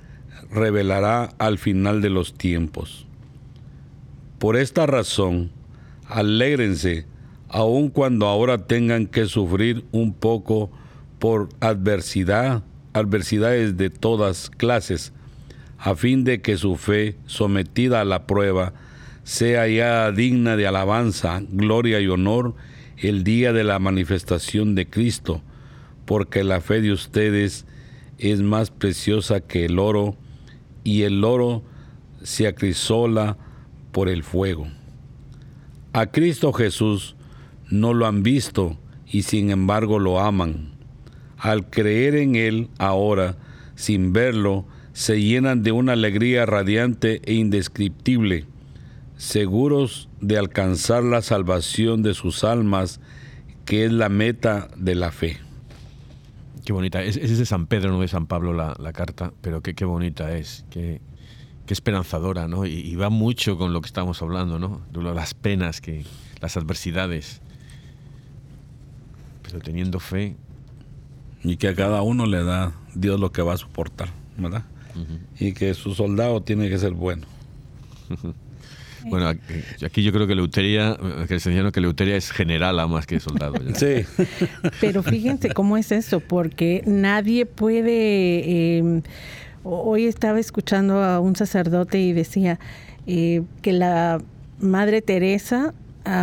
[0.51, 3.07] revelará al final de los tiempos.
[4.40, 5.53] Por esta razón,
[6.07, 7.07] alégrense,
[7.49, 10.73] aun cuando ahora tengan que sufrir un poco
[11.21, 15.12] por adversidad adversidades de todas clases,
[15.78, 18.72] a fin de que su fe, sometida a la prueba,
[19.24, 22.55] sea ya digna de alabanza, gloria y honor
[22.98, 25.42] el día de la manifestación de Cristo,
[26.05, 27.66] porque la fe de ustedes
[28.18, 30.16] es más preciosa que el oro,
[30.85, 31.62] y el oro
[32.22, 33.37] se acrisola
[33.92, 34.68] por el fuego.
[35.92, 37.16] A Cristo Jesús
[37.70, 40.72] no lo han visto y sin embargo lo aman
[41.42, 43.37] al creer en Él ahora,
[43.74, 48.46] sin verlo, se llenan de una alegría radiante e indescriptible,
[49.16, 53.00] seguros de alcanzar la salvación de sus almas,
[53.64, 55.38] que es la meta de la fe.
[56.64, 57.02] Qué bonita.
[57.02, 60.37] Es, es de San Pedro, no de San Pablo la, carta, pero qué, qué bonita
[60.37, 61.00] es, qué,
[61.66, 62.66] qué esperanzadora, ¿no?
[62.66, 64.81] Y, va mucho con lo que estamos hablando, ¿no?
[65.12, 66.05] Las penas, que,
[66.40, 67.40] las adversidades.
[69.42, 70.37] Pero teniendo fe,
[71.44, 74.64] y que a cada uno le da Dios lo que va a soportar, ¿verdad?
[75.38, 77.26] Y que su soldado tiene que ser bueno.
[79.05, 79.28] Bueno,
[79.85, 83.55] aquí yo creo que Leuteria, que el que Leuteria es general más que soldado.
[83.74, 84.05] Sí.
[84.81, 88.78] Pero fíjense cómo es eso, porque nadie puede...
[88.78, 89.02] Em,
[89.64, 92.59] hoy estaba escuchando a un sacerdote y decía
[93.07, 94.20] eh, que la
[94.61, 95.74] Madre Teresa,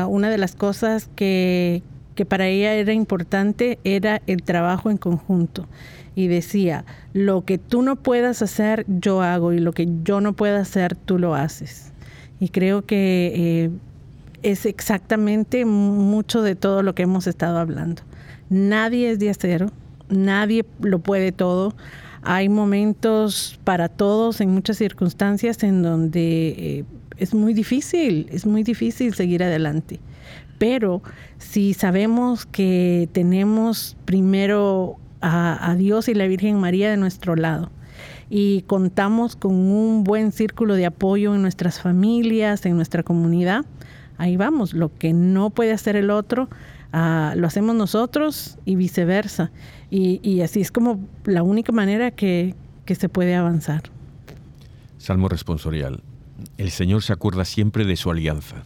[0.07, 1.83] una de las cosas que,
[2.19, 5.69] que para ella era importante era el trabajo en conjunto.
[6.15, 10.33] Y decía, lo que tú no puedas hacer, yo hago, y lo que yo no
[10.33, 11.93] pueda hacer, tú lo haces.
[12.41, 13.69] Y creo que eh,
[14.43, 18.01] es exactamente mucho de todo lo que hemos estado hablando.
[18.49, 19.71] Nadie es de acero,
[20.09, 21.73] nadie lo puede todo.
[22.21, 28.63] Hay momentos para todos en muchas circunstancias en donde eh, es muy difícil, es muy
[28.63, 30.01] difícil seguir adelante.
[30.59, 31.01] Pero
[31.39, 37.71] si sabemos que tenemos primero a, Dios y la Virgen María de nuestro lado
[38.29, 43.65] y contamos con un buen círculo de apoyo en nuestras familias, en nuestra comunidad,
[44.17, 44.73] ahí vamos.
[44.73, 46.49] Lo que no puede hacer el otro,
[46.93, 49.51] ah, lo hacemos nosotros y viceversa.
[49.89, 52.53] Y, así es como la única manera que,
[52.85, 53.83] que se puede avanzar.
[54.99, 56.03] Salmo responsorial.
[56.57, 58.57] El Señor se acuerda siempre de su alianza.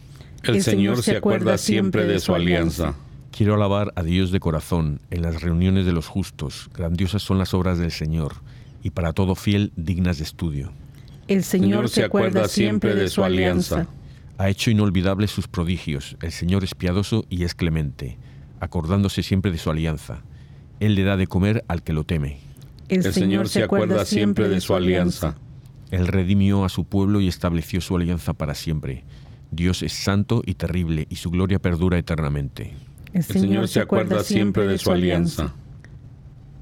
[0.46, 2.94] El, Señor, se acuerda siempre de su alianza.
[3.30, 6.70] Quiero alabar a Dios de corazón en las reuniones de los justos.
[6.74, 8.34] Grandiosas son las obras del Señor
[8.82, 10.72] y para todo fiel dignas de estudio.
[11.26, 13.88] El Señor se acuerda siempre de su alianza.
[14.38, 16.16] Ha hecho inolvidables sus prodigios.
[16.20, 18.18] El Señor es piadoso y es clemente,
[18.60, 20.22] acordándose siempre de su alianza.
[20.80, 22.38] Él le da de comer al que lo teme.
[22.88, 25.36] El, Señor se acuerda siempre de su alianza.
[25.90, 29.04] Él redimió a su pueblo y estableció su alianza para siempre
[29.54, 32.74] Dios es santo y terrible y su gloria perdura eternamente.
[33.12, 35.54] El Señor, se acuerda siempre de su alianza.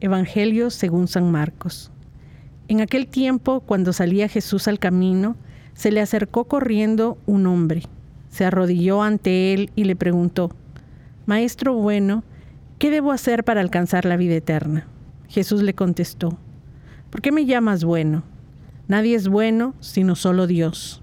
[0.01, 1.91] Evangelio según San Marcos.
[2.69, 5.37] En aquel tiempo, cuando salía Jesús al camino,
[5.75, 7.83] se le acercó corriendo un hombre.
[8.29, 10.51] Se arrodilló ante él y le preguntó,
[11.27, 12.25] Maestro bueno,
[12.79, 14.87] ¿qué debo hacer para alcanzar la vida eterna?
[15.29, 16.39] Jesús le contestó,
[17.11, 18.23] ¿por qué me llamas bueno?
[18.89, 21.02] Nadie es bueno sino solo Dios.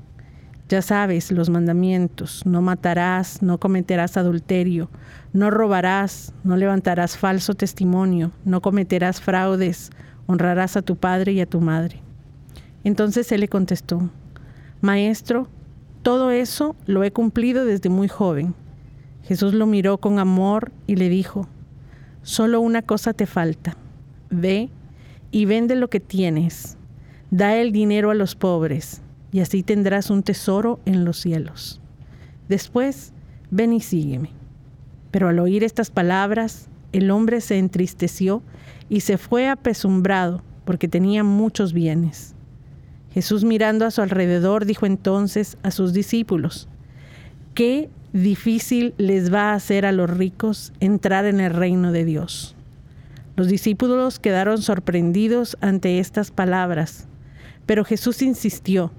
[0.70, 4.92] Ya sabes los mandamientos, no matarás, no cometerás adulterio,
[5.34, 9.90] no robarás, no levantarás falso testimonio, no cometerás fraudes,
[10.28, 12.04] honrarás a tu padre y a tu madre.
[12.84, 14.12] Entonces él le contestó,
[14.80, 15.48] Maestro,
[16.04, 18.54] todo eso lo he cumplido desde muy joven.
[19.24, 21.48] Jesús lo miró con amor y le dijo,
[22.22, 23.76] Solo una cosa te falta.
[24.30, 24.70] Ve
[25.32, 26.78] y vende lo que tienes.
[27.32, 29.02] Da el dinero a los pobres,
[29.32, 31.82] y así tendrás un tesoro en los cielos.
[32.48, 33.14] Después,
[33.52, 34.32] ven y sígueme.
[35.12, 38.42] Pero al oír estas palabras, el hombre se entristeció
[38.90, 42.36] y se fue apesumbrado porque tenía muchos bienes.
[43.12, 46.68] Jesús mirando a su alrededor dijo entonces a sus discípulos,
[47.54, 52.56] qué difícil les va a hacer a los ricos entrar en el reino de Dios.
[53.36, 57.08] Los discípulos quedaron sorprendidos ante estas palabras,
[57.66, 58.92] pero Jesús insistió,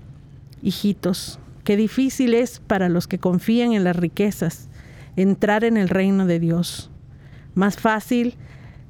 [0.63, 4.69] hijitos, qué difícil es para los que confían en las riquezas
[5.17, 6.91] entrar en el reino de Dios.
[7.55, 8.37] Más fácil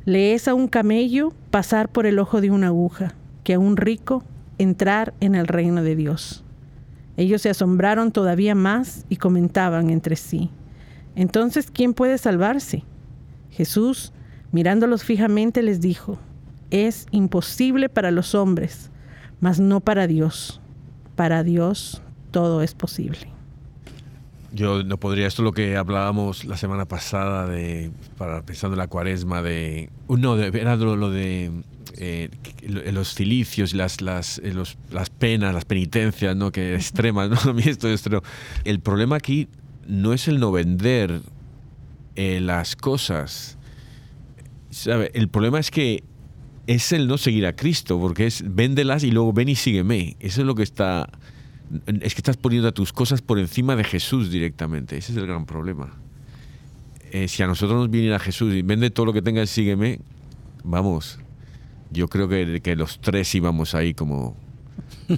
[0.05, 3.15] le es a un camello pasar por el ojo de una aguja
[3.45, 4.25] que a un rico
[4.59, 6.45] entrar en el reino de Dios.
[7.17, 10.51] Ellos se asombraron todavía más y comentaban entre sí,
[11.15, 12.85] entonces, ¿quién puede salvarse?
[13.51, 14.13] Jesús,
[14.53, 16.19] mirándolos fijamente, les dijo,
[16.71, 18.91] es imposible para los hombres,
[19.41, 20.60] mas no para Dios.
[21.17, 23.31] Para Dios todo es posible.
[24.53, 28.79] Yo no podría, esto es lo que hablábamos la semana pasada de, para pensando en
[28.79, 31.53] la cuaresma, de, uh, no, de, era lo, de
[31.97, 32.31] eh,
[32.93, 34.53] los cilicios, las, las, eh,
[34.91, 36.51] las penas, las penitencias, ¿no?
[36.51, 37.59] Que extremas, ¿no?
[37.59, 38.23] esto, esto,
[38.65, 39.49] El problema aquí
[39.87, 41.21] no es el no vender
[42.17, 43.57] eh, las cosas,
[44.71, 45.13] ¿sabe?
[45.15, 46.03] El problema es que
[46.71, 50.17] es el no seguir a Cristo, porque es véndelas y luego ven y sígueme.
[50.21, 51.11] Eso es lo que está
[51.87, 54.97] es que estás poniendo tus cosas por encima de Jesús directamente.
[54.97, 55.93] Ese es el gran problema.
[57.11, 59.99] Eh, si a nosotros nos viniera Jesús y vende todo lo que tengas, sígueme,
[60.63, 61.19] vamos.
[61.91, 64.37] Yo creo que, que los tres íbamos ahí como,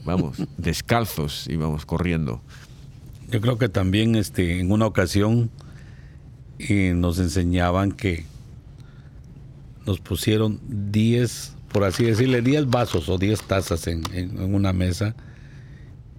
[0.05, 2.41] vamos, descalzos, íbamos corriendo.
[3.31, 5.51] Yo creo que también este, en una ocasión
[6.59, 8.25] eh, nos enseñaban que
[9.87, 15.15] nos pusieron 10, por así decirle, 10 vasos o 10 tazas en, en una mesa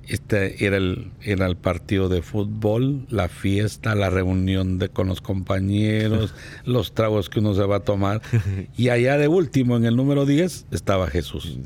[0.07, 5.21] este era el, era el partido de fútbol, la fiesta, la reunión de, con los
[5.21, 6.33] compañeros,
[6.65, 8.21] los tragos que uno se va a tomar.
[8.77, 11.57] Y allá de último, en el número 10, estaba Jesús.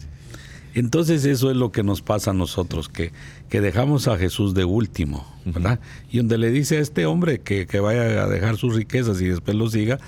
[0.73, 3.11] Entonces eso es lo que nos pasa a nosotros, que,
[3.49, 5.79] que dejamos a Jesús de último, ¿verdad?
[6.11, 9.25] Y donde le dice a este hombre que, que vaya a dejar sus riquezas y
[9.25, 9.99] después lo siga,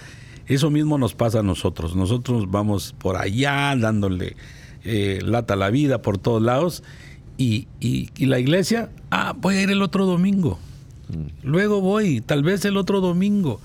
[0.49, 1.95] eso mismo nos pasa a nosotros.
[1.95, 4.35] Nosotros vamos por allá dándole
[4.83, 6.83] eh, lata a la vida por todos lados
[7.37, 10.59] y, y, la iglesia, ah, voy a ir el otro domingo.
[11.07, 11.47] Mm.
[11.47, 13.61] Luego voy, tal vez el otro domingo.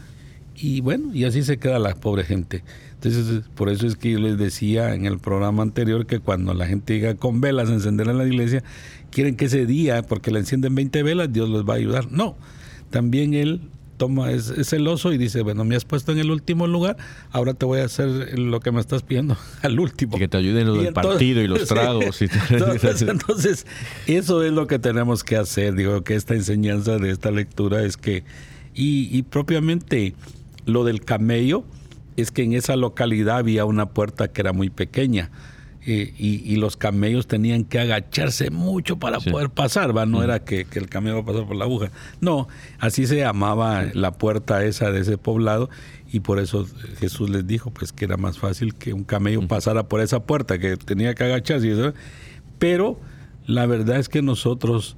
[0.55, 2.63] Y bueno, y así se queda la pobre gente.
[2.95, 6.67] Entonces, por eso es que yo les decía en el programa anterior que cuando la
[6.67, 8.63] gente llega con velas a encender en la iglesia,
[9.11, 12.13] quieren que ese día, porque le encienden 20 velas, Dios les va a ayudar.
[12.13, 12.37] No,
[12.91, 13.61] también Él
[13.97, 16.97] toma, es, celoso y dice, bueno, me has puesto en el último lugar,
[17.31, 20.17] ahora te voy a hacer lo que me estás pidiendo al último.
[20.17, 22.21] Y que te ayuden los del partido y los tragos.
[22.21, 23.67] entonces,
[24.07, 25.75] eso es lo que tenemos que hacer.
[25.75, 28.25] Digo que esta enseñanza de esta lectura es que,
[28.75, 30.15] y, y propiamente
[30.67, 31.65] lo del camello,
[32.17, 35.31] es que en esa localidad había una puerta que era muy pequeña
[35.87, 40.07] y, los camellos tenían que agacharse mucho para poder pasar, ¿va?
[40.07, 41.91] No era que, el camello va a pasar por la aguja.
[42.21, 45.69] No, así se llamaba la puerta esa de ese poblado
[46.11, 46.67] y por eso
[46.99, 50.59] Jesús les dijo pues que era más fácil que un camello pasara por esa puerta,
[50.59, 51.93] que tenía que agacharse.
[52.59, 52.99] Pero
[53.47, 54.97] la verdad es que nosotros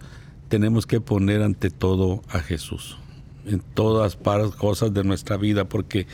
[0.49, 2.99] tenemos que poner ante todo a Jesús
[3.47, 4.17] en todas
[4.57, 6.07] cosas de nuestra vida porque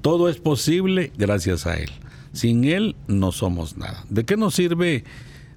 [0.00, 1.90] todo es posible gracias a Él.
[2.32, 4.04] Sin Él no somos nada.
[4.08, 5.04] ¿De qué nos sirve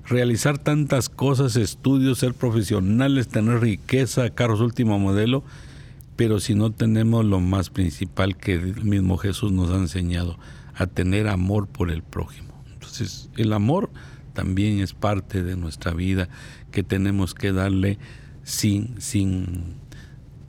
[0.05, 5.43] realizar tantas cosas, estudios, ser profesionales, tener riqueza, carros último modelo,
[6.15, 10.38] pero si no tenemos lo más principal que el mismo Jesús nos ha enseñado,
[10.76, 12.53] a tener amor por el prójimo?
[12.74, 13.89] Entonces, el amor
[14.34, 16.30] también es parte de nuestra vida
[16.72, 17.97] que tenemos que darle
[18.43, 19.76] sin, sin,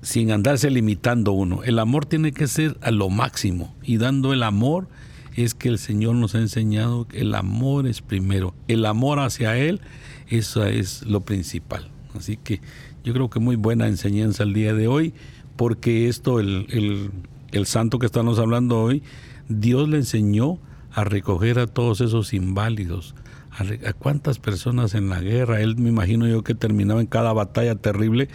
[0.00, 1.62] sin andarse limitando uno.
[1.64, 4.88] El amor tiene que ser a lo máximo y dando el amor
[5.36, 8.54] es que el Señor nos ha enseñado que el amor es primero.
[8.68, 9.80] El amor hacia Él,
[10.28, 11.90] eso es lo principal.
[12.14, 12.60] Así que
[13.04, 15.14] yo creo que muy buena enseñanza el día de hoy,
[15.56, 17.10] porque esto, el,
[17.50, 19.02] el, santo que estamos hablando hoy,
[19.48, 20.58] Dios le enseñó
[20.92, 23.14] a recoger a todos esos inválidos,
[23.50, 27.32] a, a, cuántas personas en la guerra, él me imagino yo que terminaba en cada
[27.32, 28.28] batalla terrible,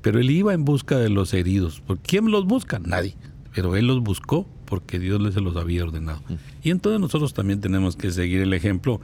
[0.00, 1.80] pero él iba en busca de los heridos.
[1.80, 2.78] ¿Por quién los busca?
[2.78, 3.16] Nadie,
[3.54, 6.20] pero él los buscó porque Dios les se los había ordenado.
[6.64, 9.00] Y entonces nosotros también tenemos que seguir el ejemplo.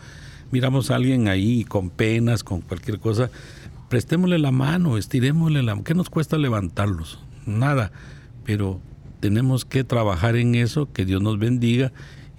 [0.50, 3.30] Miramos a alguien ahí con penas, con cualquier cosa,
[3.88, 5.84] prestémosle la mano, estirémosle la mano.
[5.84, 7.20] ¿Qué nos cuesta levantarlos?
[7.46, 7.92] Nada.
[8.44, 8.80] Pero
[9.20, 11.92] tenemos que trabajar en eso, que Dios nos bendiga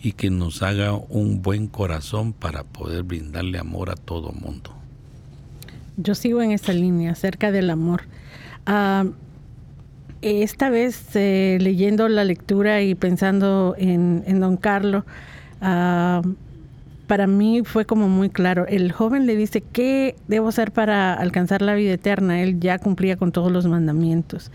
[0.04, 4.76] y que nos haga un buen corazón para poder brindarle amor a todo mundo.
[5.96, 8.02] Yo sigo en esa línea acerca del amor.
[8.66, 9.06] Ah,
[10.22, 15.04] esta vez eh, leyendo la lectura y pensando en, don Carlos,
[15.62, 16.22] ah,
[17.08, 18.66] para mí fue como muy claro.
[18.68, 22.42] El joven le dice, ¿qué debo hacer para alcanzar la vida eterna?
[22.42, 24.52] Él ya cumplía con todos los mandamientos.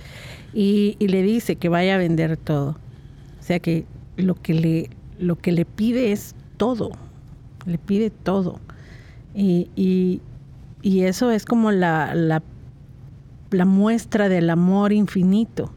[0.54, 2.78] Y, le dice que vaya a vender todo.
[3.38, 3.84] O sea que
[4.16, 6.92] lo que le, lo que le pide es todo.
[7.66, 8.58] Le pide todo.
[9.34, 10.22] Y, y,
[11.02, 12.42] eso es como la, la
[13.50, 15.72] la muestra del amor infinito.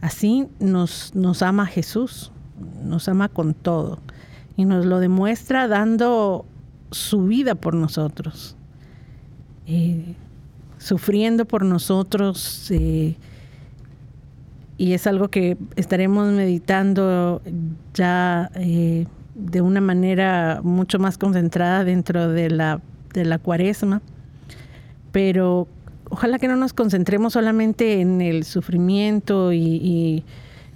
[0.00, 2.32] Así nos, nos ama Jesús,
[2.84, 4.00] nos ama con todo
[4.56, 6.44] y nos lo demuestra dando
[6.90, 8.56] su vida por nosotros,
[9.66, 10.14] eh,
[10.78, 12.70] sufriendo por nosotros.
[12.70, 13.16] Eh,
[14.76, 17.40] y es algo que estaremos meditando
[17.94, 22.80] ya eh, de una manera mucho más concentrada dentro de la,
[23.14, 24.02] de la cuaresma.
[25.12, 25.68] Pero
[26.12, 30.22] ojalá que no nos concentremos solamente en el sufrimiento y,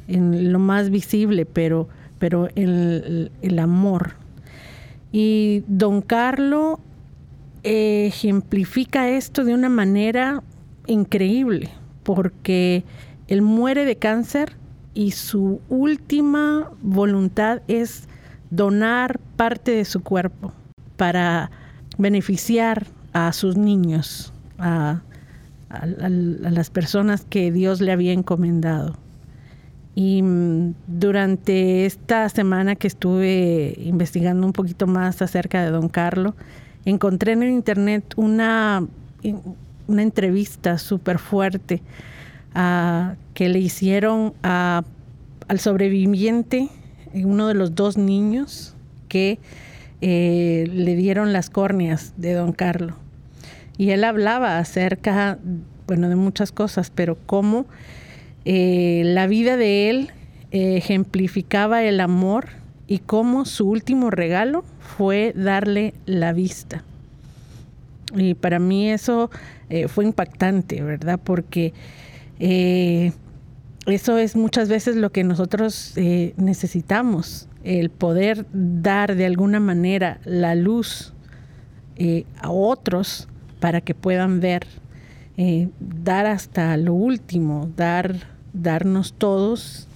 [0.08, 4.14] en lo más visible, pero, pero en el, amor.
[5.12, 6.80] Y don Carlo
[7.62, 10.42] ejemplifica esto de una manera
[10.86, 11.68] increíble,
[12.02, 12.84] porque
[13.28, 14.56] él muere de cáncer
[14.94, 18.08] y su última voluntad es
[18.48, 20.54] donar parte de su cuerpo
[20.96, 21.50] para
[21.98, 25.02] beneficiar a sus niños, a,
[25.68, 28.96] a, las personas que Dios le había encomendado.
[29.94, 36.34] Y mm, durante esta semana que estuve investigando un poquito más acerca de Don Carlos,
[36.84, 38.86] encontré en el internet una,
[39.88, 41.82] una entrevista súper fuerte
[42.54, 44.84] ah, que le hicieron al
[45.58, 46.68] sobreviviente,
[47.14, 48.74] uno de los dos niños
[49.08, 49.38] que
[50.00, 52.94] eh, le dieron las córneas de Don Carlos.
[53.78, 55.38] Y él hablaba acerca,
[55.86, 57.66] bueno, de muchas cosas, pero cómo
[58.48, 60.10] eh, la vida de él
[60.52, 62.46] eh, ejemplificaba el amor
[62.86, 66.84] y cómo su último regalo fue darle la vista.
[68.14, 69.32] Y para mí eso
[69.68, 71.18] eh, fue impactante, ¿verdad?
[71.22, 71.74] Porque
[72.38, 75.94] eso es muchas veces lo que nosotros
[76.36, 81.14] necesitamos, el poder dar de alguna manera la luz
[82.42, 83.26] a otros
[83.66, 84.64] para que puedan ver,
[85.36, 88.14] eh, dar hasta lo último, dar,
[88.52, 89.88] darnos todos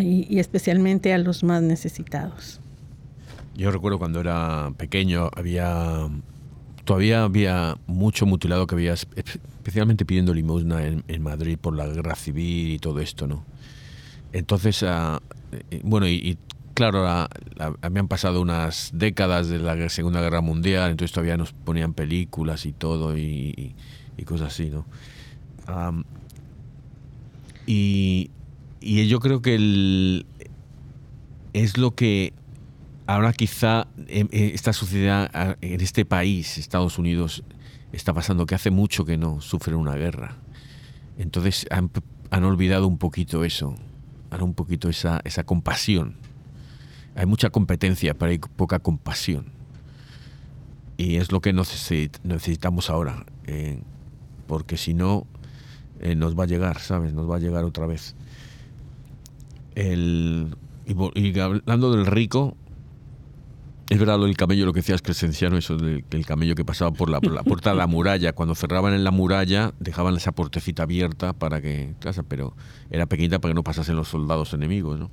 [0.00, 2.60] y, especialmente a los más necesitados.
[3.56, 6.08] Yo recuerdo cuando era pequeño, había
[6.84, 12.70] todavía había mucho mutilado que había, especialmente pidiendo limosna en, Madrid por la guerra civil
[12.70, 13.42] y todo esto, ¿no?
[14.32, 16.38] Entonces, eh, bueno, y,
[16.78, 17.08] claro,
[17.82, 22.72] habían pasado unas décadas de la Segunda Guerra Mundial, entonces todavía nos ponían películas y
[22.72, 23.74] todo y,
[24.24, 24.86] cosas así, ¿no?
[27.66, 28.30] y,
[28.80, 30.24] yo creo que
[31.52, 32.32] es lo que
[33.08, 37.42] ahora quizá esta sociedad, en este país, Estados Unidos,
[37.90, 40.36] está pasando, que hace mucho que no sufre una guerra.
[41.18, 41.90] Entonces han,
[42.30, 43.74] han olvidado un poquito eso,
[44.30, 46.27] han un poquito esa, esa compasión
[47.18, 49.46] hay mucha competencia, pero hay poca compasión.
[50.96, 53.80] Y es lo que necesitamos ahora, eh,
[54.46, 55.26] porque si no,
[55.98, 57.14] eh, nos va a llegar, ¿sabes?
[57.14, 58.14] Nos va a llegar otra vez.
[59.74, 60.56] El,
[60.86, 62.56] y, hablando del rico,
[63.90, 66.92] es verdad lo del camello, lo que decías Crescenciano, eso del el camello que pasaba
[66.92, 68.32] por la, puerta de la muralla.
[68.32, 71.96] Cuando cerraban en la muralla, dejaban esa puertecita abierta para que.
[72.28, 72.54] Pero
[72.90, 75.10] era pequeñita para que no pasasen los soldados enemigos, ¿no?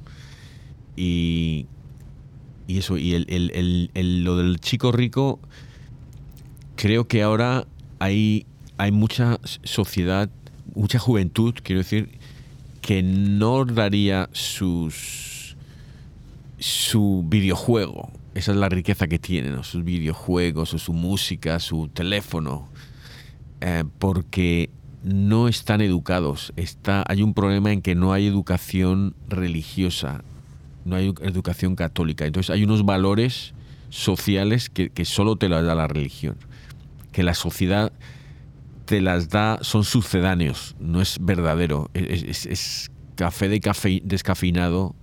[0.95, 1.67] Y,
[2.67, 5.39] y eso, y el, lo del chico rico,
[6.75, 7.65] creo que ahora
[7.99, 8.45] hay,
[8.77, 10.29] hay mucha sociedad,
[10.73, 12.09] mucha juventud, quiero decir,
[12.81, 15.55] que no daría sus
[16.57, 18.11] su videojuego.
[18.33, 22.67] Esa es la riqueza que tiene, sus videojuegos, o su música, su teléfono,
[23.61, 24.69] eh, porque
[25.03, 26.51] no están educados.
[26.55, 30.23] Está, hay un problema en que no hay educación religiosa
[30.85, 32.25] no hay educación católica.
[32.25, 33.53] Entonces hay unos valores
[33.89, 36.37] sociales que, solo te las da la religión,
[37.11, 37.91] que la sociedad
[38.85, 41.89] te las da, son sucedáneos, no es verdadero.
[41.93, 44.95] Es, café de café descafeinado,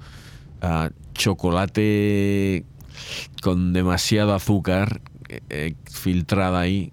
[0.60, 2.64] ah, chocolate
[3.42, 6.92] con demasiado azúcar eh, eh, filtrada ahí,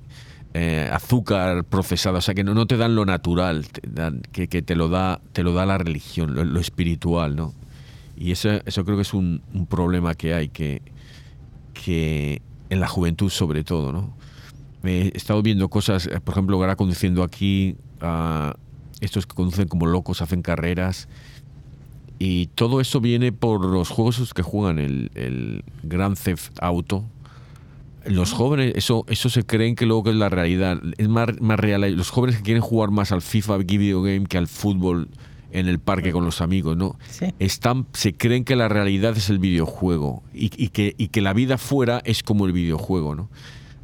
[0.53, 3.65] eh, azúcar procesado, o sea que no, no te dan lo natural,
[4.31, 7.53] que, te lo da, te lo da la religión, lo, espiritual, ¿no?
[8.20, 10.82] Y eso, eso creo que es un, problema que hay, que,
[11.74, 14.13] que en la juventud sobre todo, ¿no?
[14.84, 18.55] He estado viendo cosas, por ejemplo, ahora conduciendo aquí, a
[18.99, 21.07] estos que conducen como locos, hacen carreras,
[22.20, 27.05] y todo eso viene por los juegos que juegan, el, el Grand Theft Auto,
[28.05, 30.82] los jóvenes, eso, eso se creen que luego que es la realidad.
[30.97, 31.82] Es más, más real.
[31.95, 35.09] Los jóvenes que quieren jugar más al FIFA video game que al fútbol
[35.52, 36.97] en el parque con los amigos, ¿no?
[37.39, 41.58] Están, se creen que la realidad es el videojuego y, que, y que la vida
[41.58, 43.30] fuera es como el videojuego, ¿no?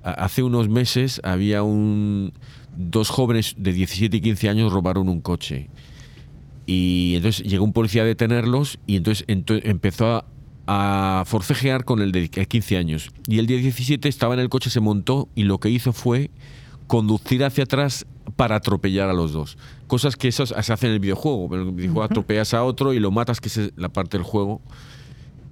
[0.03, 2.34] Hace unos meses había un,
[2.76, 5.70] dos jóvenes de 17 y 15 años robaron un coche.
[6.68, 10.26] Y entonces llegó un policía a detenerlos y entonces, entonces empezó a,
[10.68, 13.11] a forcejear con el de 15 años.
[13.28, 16.30] Y el día 17 estaba en el coche, se montó y lo que hizo fue
[16.88, 18.05] conducir hacia atrás
[18.36, 19.57] para atropellar a los dos.
[19.88, 21.49] Cosas que eso se hace en el videojuego.
[21.49, 24.61] Pero dijo, atropellas a otro y lo matas, que es la parte del juego,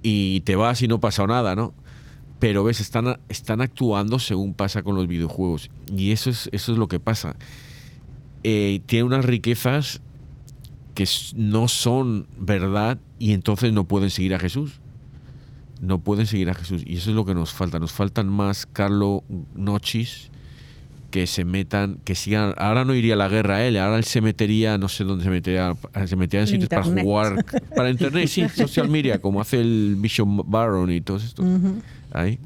[0.02, 1.72] y te vas y no pasa nada, ¿no?
[2.38, 5.70] Pero ves, están, están actuando según pasa con los videojuegos.
[5.94, 7.36] Y eso es, eso es lo que pasa.
[8.42, 10.02] Eh, tiene unas riquezas
[10.94, 14.80] que no son verdad y entonces no pueden seguir a Jesús
[15.80, 16.82] no pueden seguir a Jesús.
[16.86, 17.78] Y eso es lo que nos falta.
[17.78, 19.22] Nos faltan más Carlo
[19.54, 20.30] Nochis
[21.14, 22.54] que se metan, que sigan.
[22.56, 25.30] Ahora no iría a la guerra él, ahora él se metería, no sé dónde se
[25.30, 27.44] metería, se metería en sitios para jugar,
[27.76, 31.46] para internet, sí, social media, como hace el Bishop Baron y todos estos.
[32.12, 32.40] Ahí.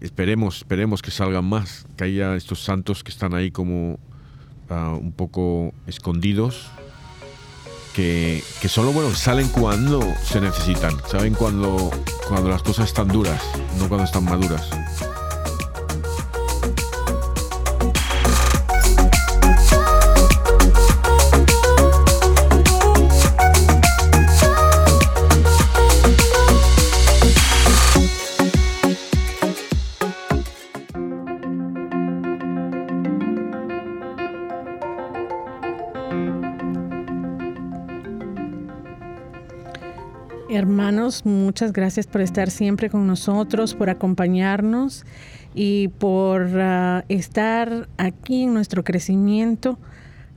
[0.00, 3.98] Esperemos, esperemos que salgan más, que haya estos santos que están ahí como
[4.70, 6.70] ah, un poco escondidos
[7.96, 11.90] que, que solo bueno, salen cuando se necesitan, saben cuando,
[12.28, 13.42] cuando las cosas están duras,
[13.80, 14.70] no cuando están maduras.
[40.62, 45.04] Hermanos, muchas gracias por estar siempre con nosotros, por acompañarnos
[45.56, 49.76] y por ah, estar aquí en nuestro crecimiento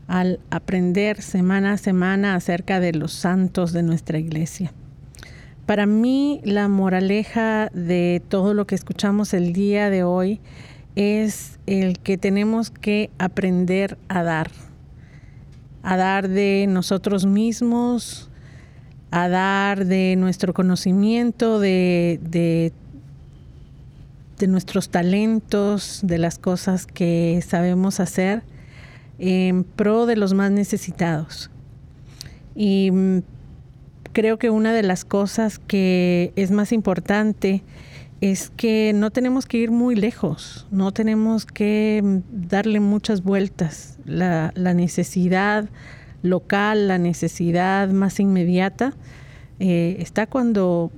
[0.07, 4.73] al aprender semana a semana acerca de los santos de nuestra iglesia.
[5.67, 10.41] Para mí, la moraleja de todo lo que escuchamos el día de hoy
[10.95, 14.49] es el que tenemos que aprender a dar,
[15.83, 18.31] a dar de nosotros mismos,
[19.15, 22.73] a dar de nuestro conocimiento, de, de,
[24.45, 28.43] nuestros talentos, de las cosas que sabemos hacer
[29.17, 31.49] en pro de los más necesitados.
[32.55, 33.19] Y mm,
[34.11, 37.63] creo que una de las cosas que es más importante
[38.19, 42.17] es que no tenemos que ir muy lejos, no tenemos que mm,
[42.49, 43.97] darle muchas vueltas.
[44.03, 45.69] La, la necesidad
[46.25, 48.93] local, la necesidad más inmediata,
[49.59, 50.91] eh, está cuando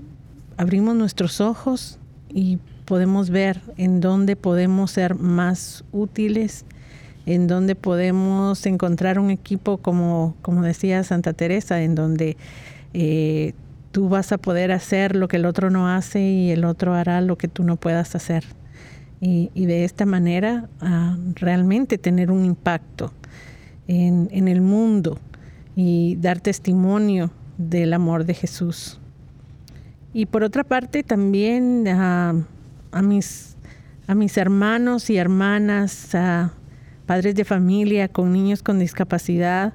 [0.58, 2.00] abrimos nuestros ojos
[2.30, 6.66] y podemos ver en dónde podemos ser más útiles,
[7.26, 12.38] en dónde podemos encontrar un equipo como, como decía Santa Teresa, en donde
[12.94, 13.54] eh,
[13.92, 17.20] tú vas a poder hacer lo que el otro no hace y el otro hará
[17.22, 18.46] lo que tú no puedas hacer.
[19.20, 23.12] Y, de esta manera ah, realmente tener un impacto
[23.88, 25.18] en, el mundo
[25.76, 29.00] y dar testimonio del amor de Jesús.
[30.14, 32.34] Y por otra parte también a,
[33.02, 33.56] mis,
[34.08, 36.54] a mis hermanos y hermanas, a
[37.06, 39.74] padres de familia con niños con discapacidad,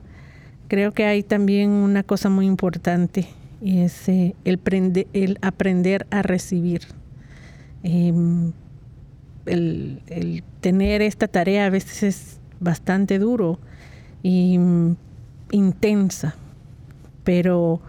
[0.68, 3.28] creo que hay también una cosa muy importante
[3.60, 4.58] y es eh, el,
[5.12, 6.82] el, aprender a recibir.
[7.84, 8.52] Em,
[9.46, 13.58] el, tener esta tarea a veces es bastante duro
[14.22, 14.58] y
[15.50, 16.34] intensa,
[17.24, 17.80] pero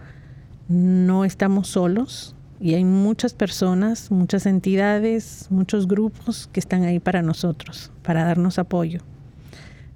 [0.68, 7.22] no estamos solos y hay muchas personas, muchas entidades, muchos grupos que están ahí para
[7.22, 9.00] nosotros, para darnos apoyo.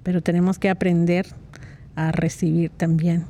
[0.03, 1.27] Pero tenemos que aprender
[1.95, 3.25] a recibir también.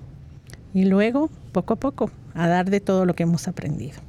[0.74, 3.99] Y luego, poco a poco, a dar de todo lo que hemos aprendido.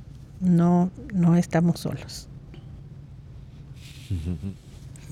[0.40, 2.28] No, no estamos solos.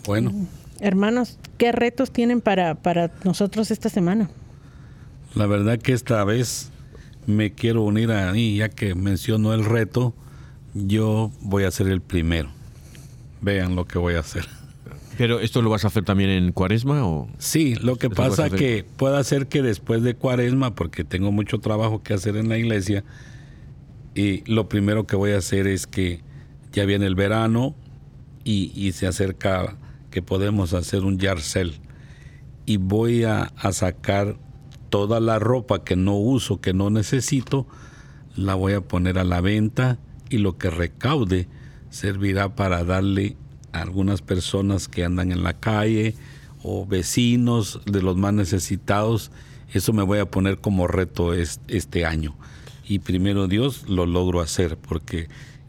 [0.06, 0.32] Bueno.
[0.80, 4.30] Hermanos, ¿qué retos tienen para, para nosotros esta semana?
[5.34, 6.70] La verdad que esta vez
[7.26, 10.14] me quiero unir a mí, ya que mencionó el reto,
[10.74, 12.50] yo voy a ser el primero.
[13.40, 14.46] Vean lo que voy a hacer.
[15.18, 17.28] ¿Pero esto lo vas a hacer también en cuaresma o...?
[17.38, 22.02] Sí, lo que pasa que puede ser que después de cuaresma, porque tengo mucho trabajo
[22.04, 23.02] que hacer en la iglesia,
[24.14, 26.20] y lo primero que voy a hacer es que
[26.72, 27.74] ya viene el verano
[28.44, 29.76] y, se acerca
[30.10, 31.80] que podemos hacer un yarcel.
[32.66, 34.36] Y voy a, a sacar
[34.90, 37.66] toda la ropa que no uso, que no necesito,
[38.36, 39.98] la voy a poner a la venta
[40.30, 41.48] y lo que recaude
[41.90, 43.36] servirá para darle
[43.72, 46.14] a algunas personas que andan en la calle
[46.62, 49.30] o vecinos de los más necesitados.
[49.72, 52.36] Eso me voy a poner como reto este año.
[52.86, 55.28] Y primero Dios lo logro hacer porque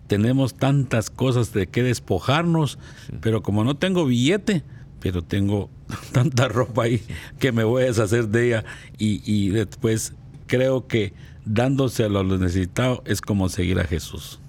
[0.10, 2.80] tenemos tantas cosas de que despojarnos,
[3.22, 4.64] pero como no tengo billete,
[4.99, 5.70] pero tengo
[6.12, 7.01] tanta ropa ahí
[7.38, 8.66] que me voy a deshacer de ella.
[8.97, 10.14] Y, y después
[10.47, 11.14] creo que
[11.45, 14.39] dándose a los necesitados es como seguir a Jesús.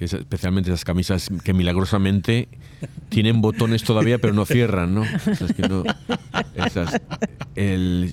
[0.00, 2.48] Especialmente esas camisas que milagrosamente
[3.08, 5.04] tienen botones todavía, pero no cierran, ¿no?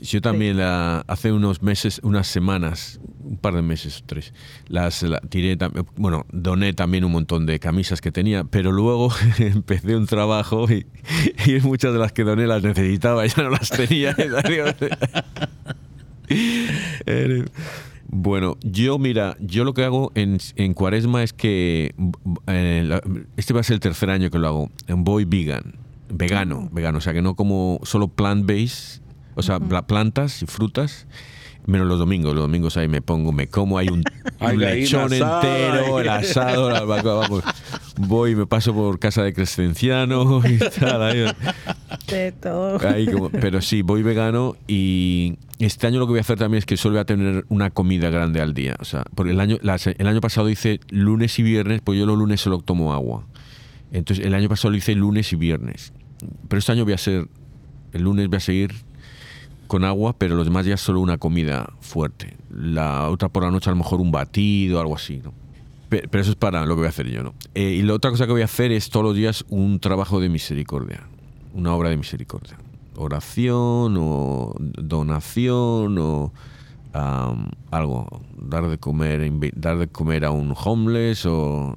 [0.02, 4.34] yo también hace unos meses, unas semanas, un par de meses, tres,
[4.68, 5.58] las tiré,
[5.96, 10.86] bueno, doné también un montón de camisas que tenía, pero luego empecé un trabajo y,
[11.46, 14.16] y muchas de las que doné las necesitaba, ya no las tenía.
[18.14, 21.96] Bueno, yo mira, yo lo que hago en, en cuaresma es que
[22.48, 23.00] eh,
[23.38, 24.72] este va a ser el tercer año que lo hago.
[24.90, 25.76] Voy vegan,
[26.10, 29.02] vegano, vegano, o sea que no como solo plant-based,
[29.36, 31.08] o sea, plantas y frutas,
[31.66, 32.36] menos los domingos.
[32.36, 34.04] Los domingos ahí me pongo, me como, hay un,
[34.58, 37.44] lechón entero, el asado, la, vamos,
[37.98, 41.34] voy, me paso por casa de Crescenciano y tal.
[42.12, 42.80] De todo.
[43.32, 46.78] pero sí, voy vegano y este año lo que voy a hacer también es que
[46.78, 48.76] solo voy a tener una comida grande al día.
[48.80, 52.18] O sea, porque el año, el año pasado hice lunes y viernes, pues yo los
[52.18, 53.26] lunes solo tomo agua.
[53.92, 55.94] Entonces el año pasado lo hice lunes y viernes.
[56.48, 57.28] Pero este año voy a ser,
[57.94, 58.74] el lunes voy a seguir
[59.68, 62.36] con agua, pero los demás días solo una comida fuerte.
[62.50, 65.34] La otra por la noche a lo mejor un batido, algo así, ¿no?
[65.90, 67.34] Pero eso es para lo que voy a hacer yo, ¿no?
[67.54, 70.22] Eh, y la otra cosa que voy a hacer es todos los días un trabajo
[70.22, 71.08] de misericordia,
[71.54, 72.58] una obra de misericordia.
[72.96, 76.34] Oración o donación o
[77.72, 81.76] algo, dar de comer, dar de comer a un homeless o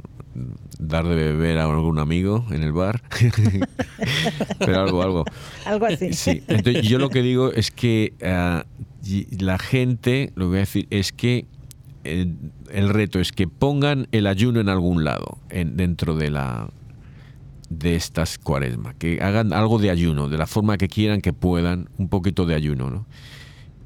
[0.78, 3.02] dar de beber a algún amigo en el bar.
[4.58, 5.24] Pero algo, algo.
[5.64, 6.12] Algo así.
[6.12, 6.42] Sí.
[6.48, 8.64] Entonces, yo lo que digo es que ah,
[9.38, 11.46] la gente, lo que voy a decir, es que
[12.02, 16.68] el, reto es que pongan el ayuno en algún lado, en, dentro de la
[17.78, 21.88] de estas cuaresmas, que hagan algo de ayuno, de la forma que quieran, que puedan,
[21.98, 23.06] un poquito de ayuno, ¿no?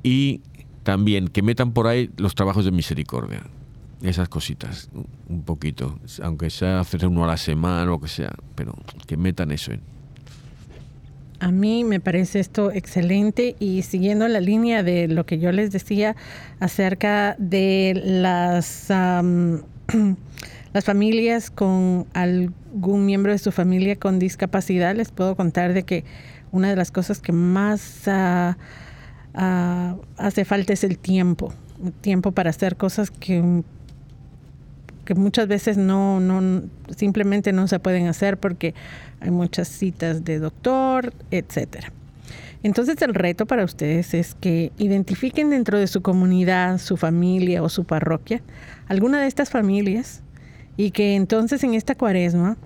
[0.03, 0.41] Y
[0.83, 3.43] también que metan por ahí los trabajos de misericordia
[4.03, 4.89] esas cositas,
[5.29, 8.75] un poquito, aunque sea hacer uno a la semana o lo que sea, pero
[9.07, 9.81] que metan eso en.
[11.41, 15.71] A mí me parece esto excelente y siguiendo la línea de lo que yo les
[15.71, 16.17] decía
[16.59, 18.89] acerca de las,
[20.73, 26.05] las familias con algún miembro de su familia con discapacidad, les puedo contar de que
[26.53, 28.57] una de las cosas que más ah,
[29.35, 31.53] ah, hace falta es el tiempo,
[32.01, 33.63] tiempo para hacer cosas que
[35.05, 36.65] que muchas veces no, no,
[36.95, 38.75] simplemente no se pueden hacer porque
[39.21, 41.91] hay muchas citas de doctor, etcétera.
[42.63, 47.71] Entonces el reto para ustedes es que identifiquen dentro de su comunidad, su familia o
[47.71, 48.43] su parroquia
[48.89, 50.23] alguna de estas familias
[50.79, 52.57] y que entonces en esta cuaresma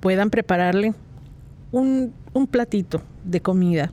[0.00, 0.92] puedan prepararle
[1.72, 3.90] un, un platito de comida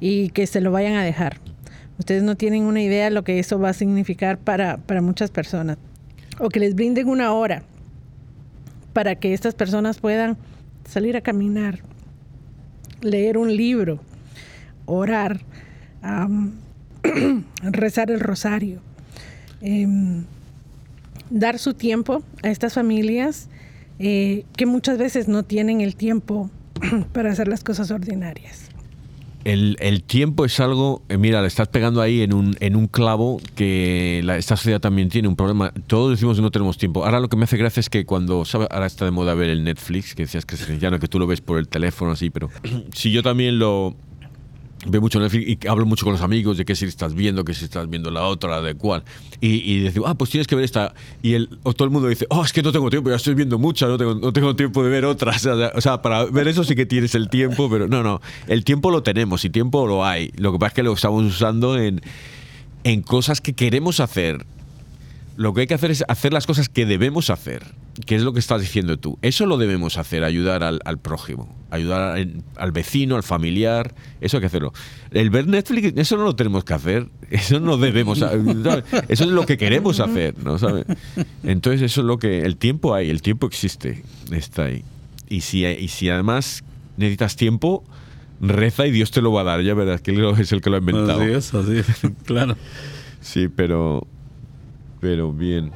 [0.00, 1.36] y que se lo vayan a dejar.
[1.98, 5.30] Ustedes no tienen una idea de lo que eso va a significar para, para muchas
[5.30, 5.76] personas
[6.38, 7.64] o que les brinden una hora
[8.94, 10.38] para que estas personas puedan
[10.88, 11.80] salir a caminar,
[13.02, 14.00] leer un libro,
[14.86, 15.40] orar,
[17.62, 18.80] rezar el rosario,
[19.60, 20.24] em,
[21.32, 23.48] dar su tiempo a estas familias
[23.98, 26.50] eh, que muchas veces no tienen el tiempo
[27.12, 28.68] para hacer las cosas ordinarias.
[29.44, 33.40] El, tiempo es algo, eh, mira, le estás pegando ahí en un, en un clavo
[33.56, 35.72] que esta sociedad también tiene un problema.
[35.88, 37.04] Todos decimos que no tenemos tiempo.
[37.04, 39.64] Ahora lo que me hace gracia es que cuando, ahora está de moda ver el
[39.64, 42.50] Netflix, que decías que es no que tú lo ves por el teléfono así, pero
[42.94, 43.96] si yo también lo,
[44.86, 47.54] Veo mucho Netflix y hablo mucho con los amigos de qué si estás viendo, que
[47.54, 49.04] si estás viendo la otra, la de cuál.
[49.40, 50.94] Y, y decimos, ah, pues tienes que ver esta.
[51.22, 53.58] Y el, todo el mundo dice, oh, es que no tengo tiempo, ya estoy viendo
[53.58, 55.46] mucha, no tengo, no tengo tiempo de ver otras.
[55.74, 58.20] O sea, para ver eso sí que tienes el tiempo, pero no, no.
[58.46, 60.32] El tiempo lo tenemos y tiempo lo hay.
[60.36, 62.00] Lo que pasa es que lo estamos usando en
[62.84, 64.44] en cosas que queremos hacer.
[65.36, 67.64] Lo que hay que hacer es hacer las cosas que debemos hacer,
[68.06, 69.18] que es lo que estás diciendo tú.
[69.22, 72.18] Eso lo debemos hacer, ayudar al, prójimo, ayudar
[72.56, 74.72] al, vecino, al familiar, eso hay que hacerlo.
[75.10, 78.22] El ver Netflix, eso no lo tenemos que hacer, eso no debemos,
[79.08, 80.56] eso es lo que queremos hacer, ¿no?
[81.44, 84.84] Entonces eso es lo que, el tiempo hay, el tiempo existe, está ahí.
[85.28, 86.62] Y si, y si además
[86.98, 87.84] necesitas tiempo,
[88.42, 90.76] reza y Dios te lo va a dar, ya verás que es el que lo
[90.76, 91.22] ha inventado.
[91.22, 91.82] Así es, así
[92.24, 92.56] claro.
[93.20, 94.06] Sí, pero,
[95.02, 95.72] pero bien.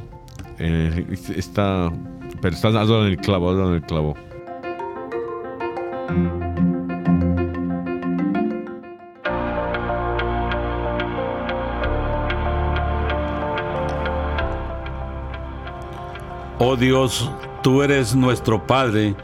[0.60, 1.04] Eh,
[1.34, 1.92] está,
[2.40, 4.14] pero estás dando el clavo, dando en el clavo.
[16.60, 17.28] Oh Dios,
[17.64, 19.16] tú eres nuestro Padre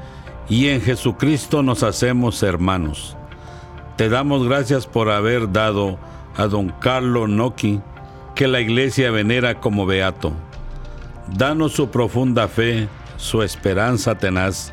[0.48, 3.16] y en Jesucristo nos hacemos hermanos.
[3.96, 5.96] Te damos gracias por haber dado
[6.36, 7.80] a don Carlo Noki,
[8.34, 10.32] que la iglesia venera como beato.
[11.36, 14.72] Danos su profunda fe, su esperanza tenaz,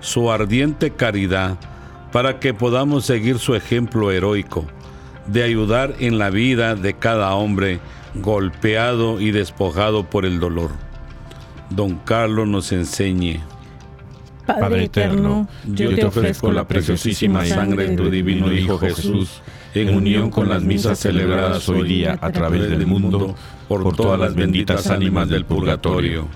[0.00, 1.58] su ardiente caridad,
[2.12, 4.66] para que podamos seguir su ejemplo heroico
[5.26, 7.80] de ayudar en la vida de cada hombre
[8.14, 10.70] golpeado y despojado por el dolor.
[11.70, 13.40] Don Carlos nos enseñe
[14.46, 19.40] Padre eterno, yo te ofrezco la preciosísima sangre de tu divino Hijo Jesús,
[19.74, 23.34] en unión con las misas celebradas hoy día a través del mundo,
[23.68, 26.26] por todas las benditas ánimas del purgatorio.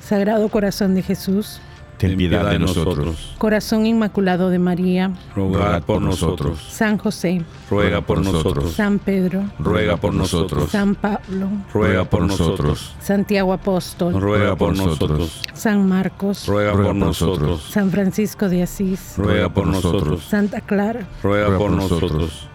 [0.00, 1.60] Sagrado Corazón de Jesús,
[2.00, 3.34] ten piedad de nosotros.
[3.36, 6.58] Corazón Inmaculado de María, ruega por nosotros.
[6.70, 8.72] San José, ruega por nosotros.
[8.72, 10.70] San Pedro, ruega por nosotros.
[10.70, 12.94] San Pablo, ruega por nosotros.
[13.00, 15.42] Santiago Apóstol, ruega por nosotros.
[15.52, 17.62] San Marcos, ruega por nosotros.
[17.70, 20.24] San Francisco de Asís, ruega por nosotros.
[20.24, 22.48] Santa Clara, ruega por nosotros.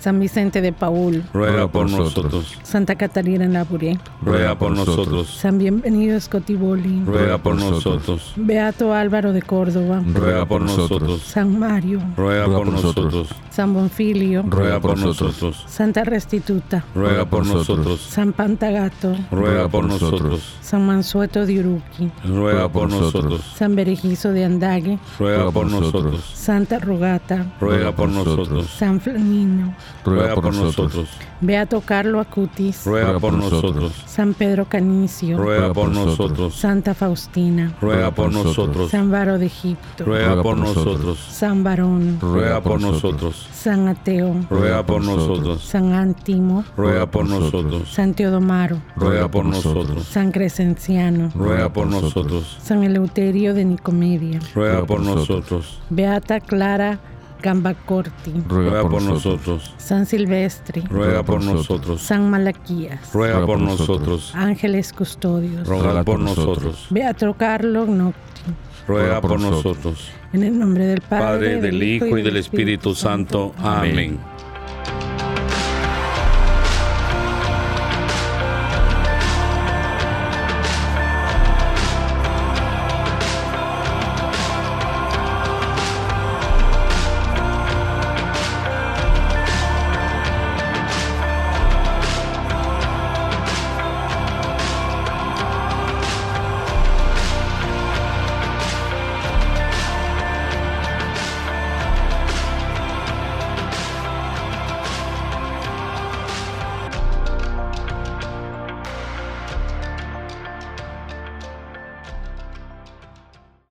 [0.00, 2.58] San Vicente de Paul, ruega por nosotros.
[2.62, 5.28] Santa Catarina Labouré, ruega por nosotros.
[5.28, 8.32] San Bienvenido Scotiboli, ruega por nosotros.
[8.36, 11.20] Beato Álvaro de Córdoba, ruega por nosotros.
[11.22, 13.28] San Mario, ruega por nosotros.
[13.50, 15.64] San Bonfilio, ruega por nosotros.
[15.68, 18.00] Santa Restituta, ruega por nosotros.
[18.00, 20.56] San Pantagato, ruega por nosotros.
[20.62, 23.42] San Mansueto de Uruqui, ruega por nosotros.
[23.54, 26.24] San Berejizo de Andague, ruega por nosotros.
[26.34, 28.70] Santa Rogata, ruega por nosotros.
[28.70, 29.74] San Flamino,
[30.04, 31.08] ruega por nosotros.
[31.42, 33.92] Beato Carlo Acutis, ruega por nosotros.
[34.06, 36.54] San Pedro Canicio, ruega por nosotros.
[36.54, 38.90] Santa Faustina, ruega por nosotros.
[38.90, 41.18] San Varo de Egipto, ruega por nosotros.
[41.18, 43.48] San Varón, ruega por nosotros.
[43.52, 45.64] San Ateo, ruega por nosotros.
[45.64, 47.90] San Antimo, ruega por nosotros.
[47.90, 50.04] San Teodomaro, ruega por nosotros.
[50.04, 52.58] San Crescenciano, ruega por nosotros.
[52.62, 55.80] San Eleuterio de Nicomedia, ruega por nosotros.
[55.88, 57.00] Beata Clara
[57.40, 59.74] Gambacorti, ruega por nosotros.
[59.78, 62.00] San Silvestre, ruega por nosotros.
[62.00, 64.32] San Malaquías, ruega por nosotros.
[64.34, 66.86] Ángeles Custodios, ruega por nosotros.
[66.90, 68.42] Beato Carlo Nocti,
[68.86, 70.10] ruega por nosotros.
[70.32, 73.52] En el nombre del Padre, del Hijo y del Espíritu Santo.
[73.58, 74.18] Amén.